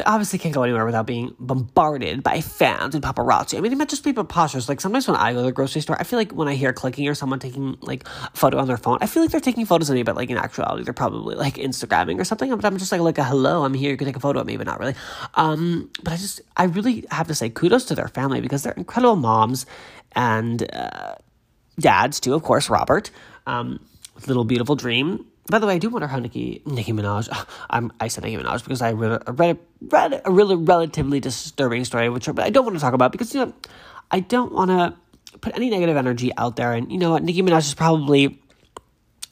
they 0.00 0.04
obviously 0.04 0.38
can't 0.38 0.54
go 0.54 0.62
anywhere 0.62 0.86
without 0.86 1.06
being 1.06 1.34
bombarded 1.38 2.22
by 2.22 2.40
fans 2.40 2.94
and 2.94 3.04
paparazzi. 3.04 3.58
I 3.58 3.60
mean, 3.60 3.70
it 3.70 3.76
might 3.76 3.90
just 3.90 4.02
be 4.02 4.14
preposterous. 4.14 4.66
Like 4.66 4.80
sometimes 4.80 5.06
when 5.06 5.16
I 5.16 5.34
go 5.34 5.40
to 5.40 5.44
the 5.44 5.52
grocery 5.52 5.82
store, 5.82 6.00
I 6.00 6.04
feel 6.04 6.18
like 6.18 6.32
when 6.32 6.48
I 6.48 6.54
hear 6.54 6.72
clicking 6.72 7.06
or 7.06 7.14
someone 7.14 7.38
taking 7.38 7.76
like 7.82 8.08
a 8.08 8.30
photo 8.34 8.56
on 8.56 8.66
their 8.66 8.78
phone, 8.78 8.96
I 9.02 9.06
feel 9.06 9.22
like 9.22 9.30
they're 9.30 9.40
taking 9.40 9.66
photos 9.66 9.90
of 9.90 9.96
me, 9.96 10.02
but 10.02 10.16
like 10.16 10.30
in 10.30 10.38
actuality, 10.38 10.84
they're 10.84 10.94
probably 10.94 11.34
like 11.34 11.56
Instagramming 11.56 12.18
or 12.18 12.24
something. 12.24 12.48
But 12.48 12.64
I'm 12.64 12.78
just 12.78 12.90
like, 12.92 13.02
like 13.02 13.18
a 13.18 13.24
hello, 13.24 13.62
I'm 13.62 13.74
here. 13.74 13.90
You 13.90 13.98
can 13.98 14.06
take 14.06 14.16
a 14.16 14.20
photo 14.20 14.40
of 14.40 14.46
me, 14.46 14.56
but 14.56 14.66
not 14.66 14.80
really. 14.80 14.94
Um, 15.34 15.90
but 16.02 16.14
I 16.14 16.16
just, 16.16 16.40
I 16.56 16.64
really 16.64 17.04
have 17.10 17.26
to 17.26 17.34
say 17.34 17.50
kudos 17.50 17.84
to 17.86 17.94
their 17.94 18.08
family 18.08 18.40
because 18.40 18.62
they're 18.62 18.72
incredible 18.72 19.16
moms 19.16 19.66
and 20.12 20.66
uh, 20.74 21.16
dads 21.78 22.20
too. 22.20 22.32
Of 22.32 22.42
course, 22.42 22.70
Robert, 22.70 23.10
um, 23.46 23.80
little 24.26 24.44
beautiful 24.44 24.76
dream 24.76 25.26
by 25.50 25.58
the 25.58 25.66
way, 25.66 25.74
I 25.74 25.78
do 25.78 25.90
wonder 25.90 26.06
how 26.06 26.18
Nicki 26.18 26.62
Nicki 26.64 26.92
Minaj. 26.92 27.28
I'm, 27.70 27.92
I 28.00 28.08
said 28.08 28.24
Nicki 28.24 28.36
Minaj 28.36 28.62
because 28.62 28.82
I 28.82 28.92
read 28.92 29.22
a, 29.26 29.32
read, 29.32 29.56
a, 29.56 29.58
read 29.80 30.22
a 30.24 30.30
really 30.30 30.56
relatively 30.56 31.20
disturbing 31.20 31.84
story, 31.84 32.08
which 32.08 32.28
I 32.28 32.50
don't 32.50 32.64
want 32.64 32.76
to 32.76 32.80
talk 32.80 32.94
about 32.94 33.12
because 33.12 33.34
you 33.34 33.44
know 33.44 33.54
I 34.10 34.20
don't 34.20 34.52
want 34.52 34.70
to 34.70 35.38
put 35.38 35.54
any 35.54 35.70
negative 35.70 35.96
energy 35.96 36.32
out 36.36 36.56
there. 36.56 36.72
And 36.72 36.90
you 36.90 36.98
know 36.98 37.12
what, 37.12 37.22
Nicki 37.22 37.42
Minaj 37.42 37.60
is 37.60 37.74
probably 37.74 38.40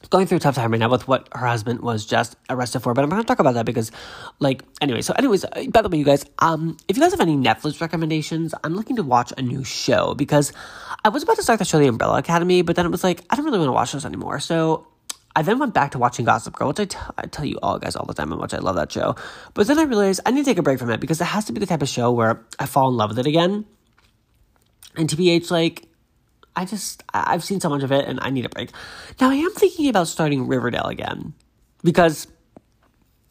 going 0.09 0.25
through 0.25 0.37
a 0.37 0.39
tough 0.39 0.55
time 0.55 0.71
right 0.71 0.79
now 0.79 0.89
with 0.89 1.07
what 1.07 1.27
her 1.33 1.45
husband 1.45 1.81
was 1.81 2.05
just 2.05 2.35
arrested 2.49 2.79
for. 2.79 2.93
But 2.93 3.03
I'm 3.03 3.09
not 3.09 3.15
going 3.17 3.25
to 3.25 3.27
talk 3.27 3.39
about 3.39 3.53
that 3.55 3.65
because, 3.65 3.91
like, 4.39 4.63
anyway. 4.81 5.01
So, 5.01 5.13
anyways, 5.13 5.45
by 5.69 5.81
the 5.81 5.89
way, 5.89 5.97
you 5.97 6.05
guys, 6.05 6.25
um, 6.39 6.77
if 6.87 6.97
you 6.97 7.03
guys 7.03 7.11
have 7.11 7.21
any 7.21 7.35
Netflix 7.35 7.81
recommendations, 7.81 8.53
I'm 8.63 8.75
looking 8.75 8.95
to 8.95 9.03
watch 9.03 9.33
a 9.37 9.41
new 9.41 9.63
show 9.63 10.15
because 10.15 10.53
I 11.03 11.09
was 11.09 11.23
about 11.23 11.35
to 11.37 11.43
start 11.43 11.59
the 11.59 11.65
show 11.65 11.79
The 11.79 11.87
Umbrella 11.87 12.17
Academy, 12.17 12.61
but 12.61 12.75
then 12.75 12.85
it 12.85 12.89
was 12.89 13.03
like 13.03 13.23
I 13.29 13.35
don't 13.35 13.45
really 13.45 13.59
want 13.59 13.69
to 13.69 13.73
watch 13.73 13.91
this 13.91 14.05
anymore. 14.05 14.39
So 14.39 14.87
I 15.35 15.41
then 15.43 15.59
went 15.59 15.73
back 15.73 15.91
to 15.91 15.99
watching 15.99 16.25
Gossip 16.25 16.55
Girl, 16.55 16.69
which 16.69 16.79
I, 16.79 16.85
t- 16.85 16.97
I 17.17 17.25
tell 17.27 17.45
you 17.45 17.59
all 17.61 17.77
guys 17.77 17.95
all 17.95 18.05
the 18.05 18.13
time 18.13 18.29
how 18.29 18.37
much 18.37 18.53
I 18.53 18.57
love 18.57 18.75
that 18.75 18.91
show. 18.91 19.15
But 19.53 19.67
then 19.67 19.77
I 19.77 19.83
realized 19.83 20.21
I 20.25 20.31
need 20.31 20.43
to 20.43 20.45
take 20.45 20.57
a 20.57 20.63
break 20.63 20.79
from 20.79 20.89
it 20.89 20.99
because 20.99 21.21
it 21.21 21.25
has 21.25 21.45
to 21.45 21.53
be 21.53 21.59
the 21.59 21.65
type 21.65 21.81
of 21.81 21.89
show 21.89 22.11
where 22.11 22.45
I 22.57 22.65
fall 22.65 22.89
in 22.89 22.97
love 22.97 23.11
with 23.11 23.19
it 23.19 23.27
again. 23.27 23.65
And 24.95 25.07
TBH, 25.07 25.51
like, 25.51 25.87
I 26.55 26.65
just, 26.65 27.03
I've 27.13 27.43
seen 27.43 27.59
so 27.59 27.69
much 27.69 27.83
of 27.83 27.91
it 27.91 28.05
and 28.05 28.19
I 28.21 28.31
need 28.31 28.45
a 28.45 28.49
break. 28.49 28.71
Now 29.21 29.29
I 29.29 29.35
am 29.35 29.53
thinking 29.53 29.87
about 29.87 30.07
starting 30.07 30.47
Riverdale 30.47 30.87
again 30.87 31.33
because, 31.83 32.27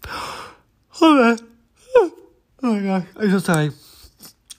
hold 0.06 1.20
on. 1.20 1.38
Oh 2.60 2.74
my 2.74 2.82
god, 2.82 3.06
I'm 3.14 3.30
so 3.30 3.38
sorry. 3.38 3.70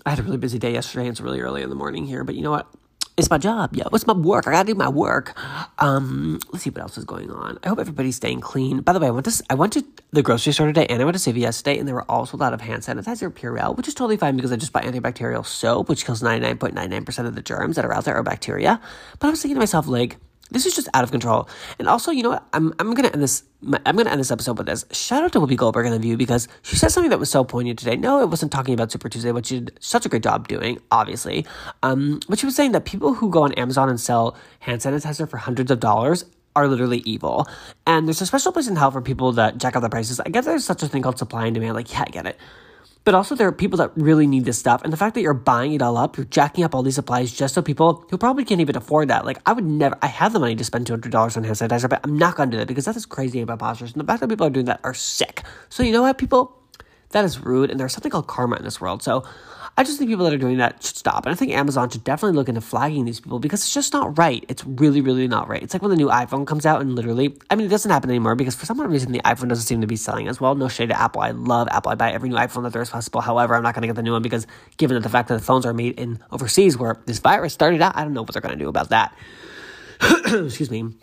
I 0.06 0.12
had 0.12 0.20
a 0.20 0.24
really 0.24 0.38
busy 0.38 0.58
day 0.58 0.72
yesterday. 0.72 1.10
It's 1.10 1.20
really 1.20 1.42
early 1.42 1.64
in 1.64 1.70
the 1.70 1.76
morning 1.76 2.06
here, 2.06 2.24
but 2.24 2.34
you 2.34 2.42
know 2.42 2.52
what? 2.52 2.74
It's 3.20 3.30
my 3.30 3.38
job, 3.38 3.76
yo. 3.76 3.84
It's 3.92 4.08
my 4.08 4.14
work. 4.14 4.48
I 4.48 4.52
gotta 4.52 4.68
do 4.72 4.76
my 4.76 4.88
work. 4.88 5.38
Um, 5.78 6.40
let's 6.54 6.64
see 6.64 6.70
what 6.70 6.82
else 6.82 6.98
is 6.98 7.04
going 7.04 7.30
on. 7.30 7.60
I 7.64 7.68
hope 7.68 7.78
everybody's 7.78 8.16
staying 8.16 8.40
clean. 8.40 8.80
By 8.80 8.94
the 8.94 9.00
way, 9.00 9.08
I 9.08 9.12
went 9.12 9.26
to 9.26 9.44
I 9.50 9.56
went 9.56 9.74
to 9.74 9.84
the 10.12 10.22
grocery 10.22 10.54
store 10.54 10.68
today 10.68 10.88
and 10.90 11.02
I 11.02 11.06
went 11.06 11.20
to 11.20 11.34
CVS 11.34 11.58
today, 11.58 11.78
and 11.78 11.86
they 11.86 11.92
were 11.92 12.10
all 12.10 12.26
sold 12.26 12.42
out 12.42 12.54
of 12.54 12.62
hand 12.62 12.84
sanitizer 12.84 13.30
Purell, 13.30 13.76
which 13.76 13.90
is 13.90 13.94
totally 13.94 14.16
fine 14.16 14.38
because 14.38 14.54
I 14.54 14.56
just 14.56 14.72
buy 14.72 14.84
antibacterial 14.84 15.46
soap, 15.46 15.90
which 15.90 16.06
kills 16.06 16.24
ninety 16.24 16.48
nine 16.48 16.58
point 16.58 16.76
nine 16.76 16.92
nine 16.92 17.04
percent 17.04 17.28
of 17.28 17.36
the 17.36 17.42
germs 17.42 17.76
that 17.76 17.84
are 17.84 17.94
out 17.94 18.06
there 18.06 18.16
or 18.16 18.24
bacteria. 18.24 18.80
But 19.20 19.28
I 19.28 19.32
was 19.32 19.42
thinking 19.42 19.56
to 19.56 19.60
myself, 19.60 19.86
like 19.86 20.16
this 20.52 20.66
is 20.66 20.76
just 20.76 20.88
out 20.94 21.04
of 21.04 21.12
control. 21.12 21.48
And 21.78 21.88
also, 21.88 22.12
you 22.12 22.24
know 22.24 22.30
what? 22.30 22.46
I'm 22.54 22.74
I'm 22.80 22.94
gonna 22.94 23.10
end 23.10 23.22
this. 23.22 23.44
I'm 23.86 23.96
gonna 23.96 24.10
end 24.10 24.20
this 24.20 24.32
episode 24.32 24.58
with 24.58 24.68
this. 24.68 24.86
Shout 24.92 25.24
out 25.24 25.32
to 25.34 25.40
Whoopi 25.40 25.56
Goldberg 25.56 25.86
in 25.86 25.92
the 25.92 26.00
View 26.00 26.18
because 26.18 26.48
she 26.62 26.76
said 26.76 26.90
something 26.90 27.10
that 27.10 27.20
was 27.20 27.30
so 27.30 27.44
poignant 27.44 27.80
today. 27.80 27.96
No, 27.96 28.22
it 28.22 28.30
wasn't 28.30 28.52
talking 28.52 28.74
about 28.74 28.92
Super 28.92 29.10
Tuesday, 29.10 29.32
which 29.32 29.48
she 29.48 29.60
did 29.60 29.78
such 29.80 30.06
a 30.06 30.10
great 30.10 30.24
job 30.24 30.48
doing, 30.48 30.80
obviously. 30.92 31.46
Um, 31.84 32.20
but 32.28 32.40
she 32.40 32.46
was 32.46 32.56
saying 32.56 32.72
that 32.72 32.86
people 32.86 33.14
who 33.14 33.30
go 33.30 33.44
on 33.44 33.54
Amazon 33.54 33.90
and 33.90 34.00
sell 34.00 34.38
hand 34.60 34.82
sanitizer 34.82 35.30
for 35.30 35.38
hundreds 35.38 35.72
of 35.72 35.80
dollars 35.80 36.26
are 36.56 36.68
literally 36.68 37.00
evil. 37.00 37.48
And 37.86 38.08
there's 38.08 38.22
a 38.22 38.26
special 38.26 38.52
place 38.52 38.68
in 38.68 38.76
hell 38.76 38.92
for 38.92 39.02
people 39.02 39.32
that 39.34 39.58
jack 39.58 39.76
up 39.76 39.82
the 39.82 39.90
prices. 39.90 40.20
I 40.20 40.30
guess 40.30 40.46
there's 40.46 40.66
such 40.66 40.84
a 40.84 40.88
thing 40.88 41.02
called 41.02 41.20
supply 41.20 41.46
and 41.46 41.54
demand. 41.54 41.76
Like, 41.76 41.92
yeah, 41.92 42.04
I 42.08 42.10
get 42.10 42.26
it. 42.26 42.38
But 43.06 43.16
also, 43.16 43.34
there 43.34 43.48
are 43.48 43.52
people 43.52 43.78
that 43.78 43.92
really 43.96 44.28
need 44.28 44.46
this 44.46 44.60
stuff. 44.60 44.84
And 44.84 44.94
the 44.94 44.98
fact 44.98 45.16
that 45.16 45.22
you're 45.22 45.34
buying 45.34 45.74
it 45.74 45.82
all 45.82 45.98
up, 45.98 46.18
you're 46.18 46.26
jacking 46.26 46.64
up 46.64 46.76
all 46.76 46.84
these 46.84 46.96
supplies 46.96 47.34
just 47.34 47.56
so 47.56 47.62
people 47.62 48.06
who 48.10 48.18
probably 48.18 48.44
can't 48.44 48.62
even 48.62 48.76
afford 48.76 49.08
that. 49.08 49.26
Like, 49.26 49.40
I 49.46 49.54
would 49.54 49.66
never, 49.66 49.98
I 50.02 50.08
have 50.08 50.34
the 50.34 50.40
money 50.40 50.56
to 50.56 50.64
spend 50.64 50.86
$200 50.86 51.38
on 51.38 51.44
hand 51.44 51.56
sanitizer, 51.56 51.90
but 51.90 52.02
I'm 52.04 52.18
not 52.18 52.36
going 52.36 52.52
to 52.52 52.56
do 52.56 52.60
that 52.60 52.68
because 52.68 52.86
that 52.86 52.96
is 52.96 53.06
crazy 53.06 53.42
about 53.42 53.60
postures. 53.60 53.94
And 53.94 54.02
the 54.02 54.06
fact 54.06 54.20
that 54.20 54.28
people 54.28 54.46
are 54.46 54.52
doing 54.52 54.66
that 54.68 54.82
are 54.84 54.94
sick. 54.94 55.44
So, 55.70 55.82
you 55.82 55.92
know 55.92 56.02
what, 56.02 56.18
people? 56.18 56.56
That 57.12 57.26
is 57.26 57.40
rude. 57.40 57.72
And 57.72 57.80
there's 57.80 57.94
something 57.94 58.12
called 58.12 58.28
karma 58.28 58.58
in 58.58 58.64
this 58.64 58.80
world. 58.80 59.02
So, 59.02 59.24
I 59.80 59.84
just 59.84 59.98
think 59.98 60.10
people 60.10 60.26
that 60.26 60.34
are 60.34 60.38
doing 60.38 60.58
that 60.58 60.84
should 60.84 60.98
stop. 60.98 61.26
And 61.26 61.32
I 61.32 61.38
think 61.38 61.54
Amazon 61.54 61.90
should 61.90 62.04
definitely 62.04 62.36
look 62.36 62.50
into 62.50 62.60
flagging 62.60 63.06
these 63.06 63.22
people 63.22 63.40
because 63.40 63.62
it's 63.62 63.74
just 63.74 63.94
not 63.94 64.18
right. 64.18 64.44
It's 64.50 64.66
really, 64.66 65.00
really 65.00 65.26
not 65.26 65.48
right. 65.48 65.64
It's 65.64 65.74
like 65.74 65.82
when 65.82 65.90
the 65.90 65.96
new 65.96 66.10
iPhone 66.10 66.46
comes 66.46 66.66
out 66.66 66.82
and 66.82 66.98
literally, 66.98 67.38
I 67.50 67.56
mean, 67.56 67.66
it 67.66 67.70
doesn't 67.70 67.90
happen 67.90 68.10
anymore 68.10 68.36
because 68.36 68.56
for 68.56 68.66
some 68.66 68.78
reason 68.82 69.14
the 69.14 69.22
iPhone 69.22 69.48
doesn't 69.48 69.64
seem 69.64 69.80
to 69.80 69.88
be 69.88 69.96
selling 69.96 70.28
as 70.28 70.42
well. 70.42 70.54
No 70.54 70.68
shade 70.68 70.90
to 70.90 71.00
Apple. 71.00 71.22
I 71.22 71.32
love 71.32 71.70
Apple. 71.72 71.94
I 71.94 71.96
buy 71.96 72.12
every 72.12 72.28
new 72.28 72.36
iPhone 72.36 72.64
that 72.64 72.74
there 72.74 72.82
is 72.82 72.90
possible. 72.90 73.22
However, 73.22 73.56
I'm 73.56 73.64
not 73.64 73.74
going 73.74 73.84
to 73.84 73.88
get 73.88 73.96
the 73.96 74.04
new 74.04 74.12
one 74.12 74.22
because 74.22 74.46
given 74.76 74.96
that 74.96 75.04
the 75.04 75.10
fact 75.10 75.30
that 75.30 75.36
the 75.36 75.46
phones 75.46 75.66
are 75.66 75.74
made 75.74 75.98
in 75.98 76.20
overseas 76.30 76.78
where 76.78 77.02
this 77.06 77.20
virus 77.20 77.54
started 77.54 77.82
out, 77.82 77.96
I 77.96 78.04
don't 78.04 78.12
know 78.12 78.24
what 78.24 78.34
they're 78.34 78.42
going 78.42 78.60
to 78.60 78.62
do 78.62 78.68
about 78.68 78.90
that. 78.90 79.16
Excuse 80.26 80.70
me 80.70 80.94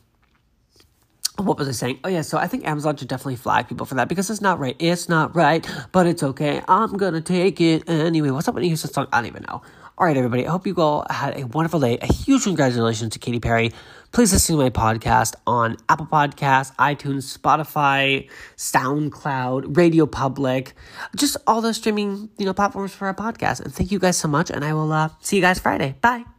what 1.37 1.59
was 1.59 1.69
I 1.69 1.73
saying? 1.73 2.01
Oh 2.05 2.09
yeah, 2.09 2.23
so 2.23 2.39
I 2.39 2.47
think 2.47 2.67
Amazon 2.67 2.97
should 2.97 3.09
definitely 3.09 3.37
flag 3.37 3.69
people 3.69 3.87
for 3.87 3.95
that 3.97 4.09
because 4.09 4.31
it's 4.31 4.41
not 4.41 4.59
right. 4.59 4.77
It's 4.79 5.09
not 5.09 5.35
right, 5.37 5.69
but 5.93 6.07
it's 6.07 6.23
okay. 6.23 6.63
I'm 6.67 6.97
gonna 6.97 7.21
take 7.21 7.61
it 7.61 7.89
anyway. 7.89 8.31
What's 8.31 8.49
up 8.49 8.55
with 8.55 8.63
the 8.63 8.69
Houston 8.69 8.91
song? 8.91 9.07
I 9.13 9.19
don't 9.19 9.27
even 9.27 9.45
know. 9.49 9.63
All 9.99 10.07
right, 10.07 10.17
everybody. 10.17 10.47
I 10.47 10.51
hope 10.51 10.67
you 10.67 10.75
all 10.77 11.07
had 11.09 11.39
a 11.39 11.47
wonderful 11.47 11.81
day. 11.81 11.97
A 12.03 12.13
huge 12.13 12.45
congratulations 12.45 13.15
to 13.15 13.19
Katy 13.19 13.41
Perry. 13.41 13.73
Please 14.13 14.31
listen 14.31 14.57
to 14.57 14.63
my 14.63 14.69
podcast 14.69 15.35
on 15.47 15.79
Apple 15.89 16.07
Podcasts, 16.07 16.75
iTunes, 16.77 17.37
Spotify, 17.37 18.29
SoundCloud, 18.59 19.75
Radio 19.75 20.05
Public, 20.05 20.75
just 21.17 21.39
all 21.47 21.63
the 21.63 21.73
streaming 21.73 22.29
you 22.37 22.45
know 22.45 22.53
platforms 22.53 22.93
for 22.93 23.07
our 23.07 23.15
podcast. 23.15 23.65
And 23.65 23.75
thank 23.75 23.91
you 23.91 23.99
guys 23.99 24.19
so 24.19 24.29
much. 24.29 24.51
And 24.51 24.65
I 24.65 24.75
will 24.75 24.93
uh, 24.93 25.09
see 25.21 25.37
you 25.37 25.43
guys 25.43 25.59
Friday. 25.59 25.97
Bye. 26.01 26.36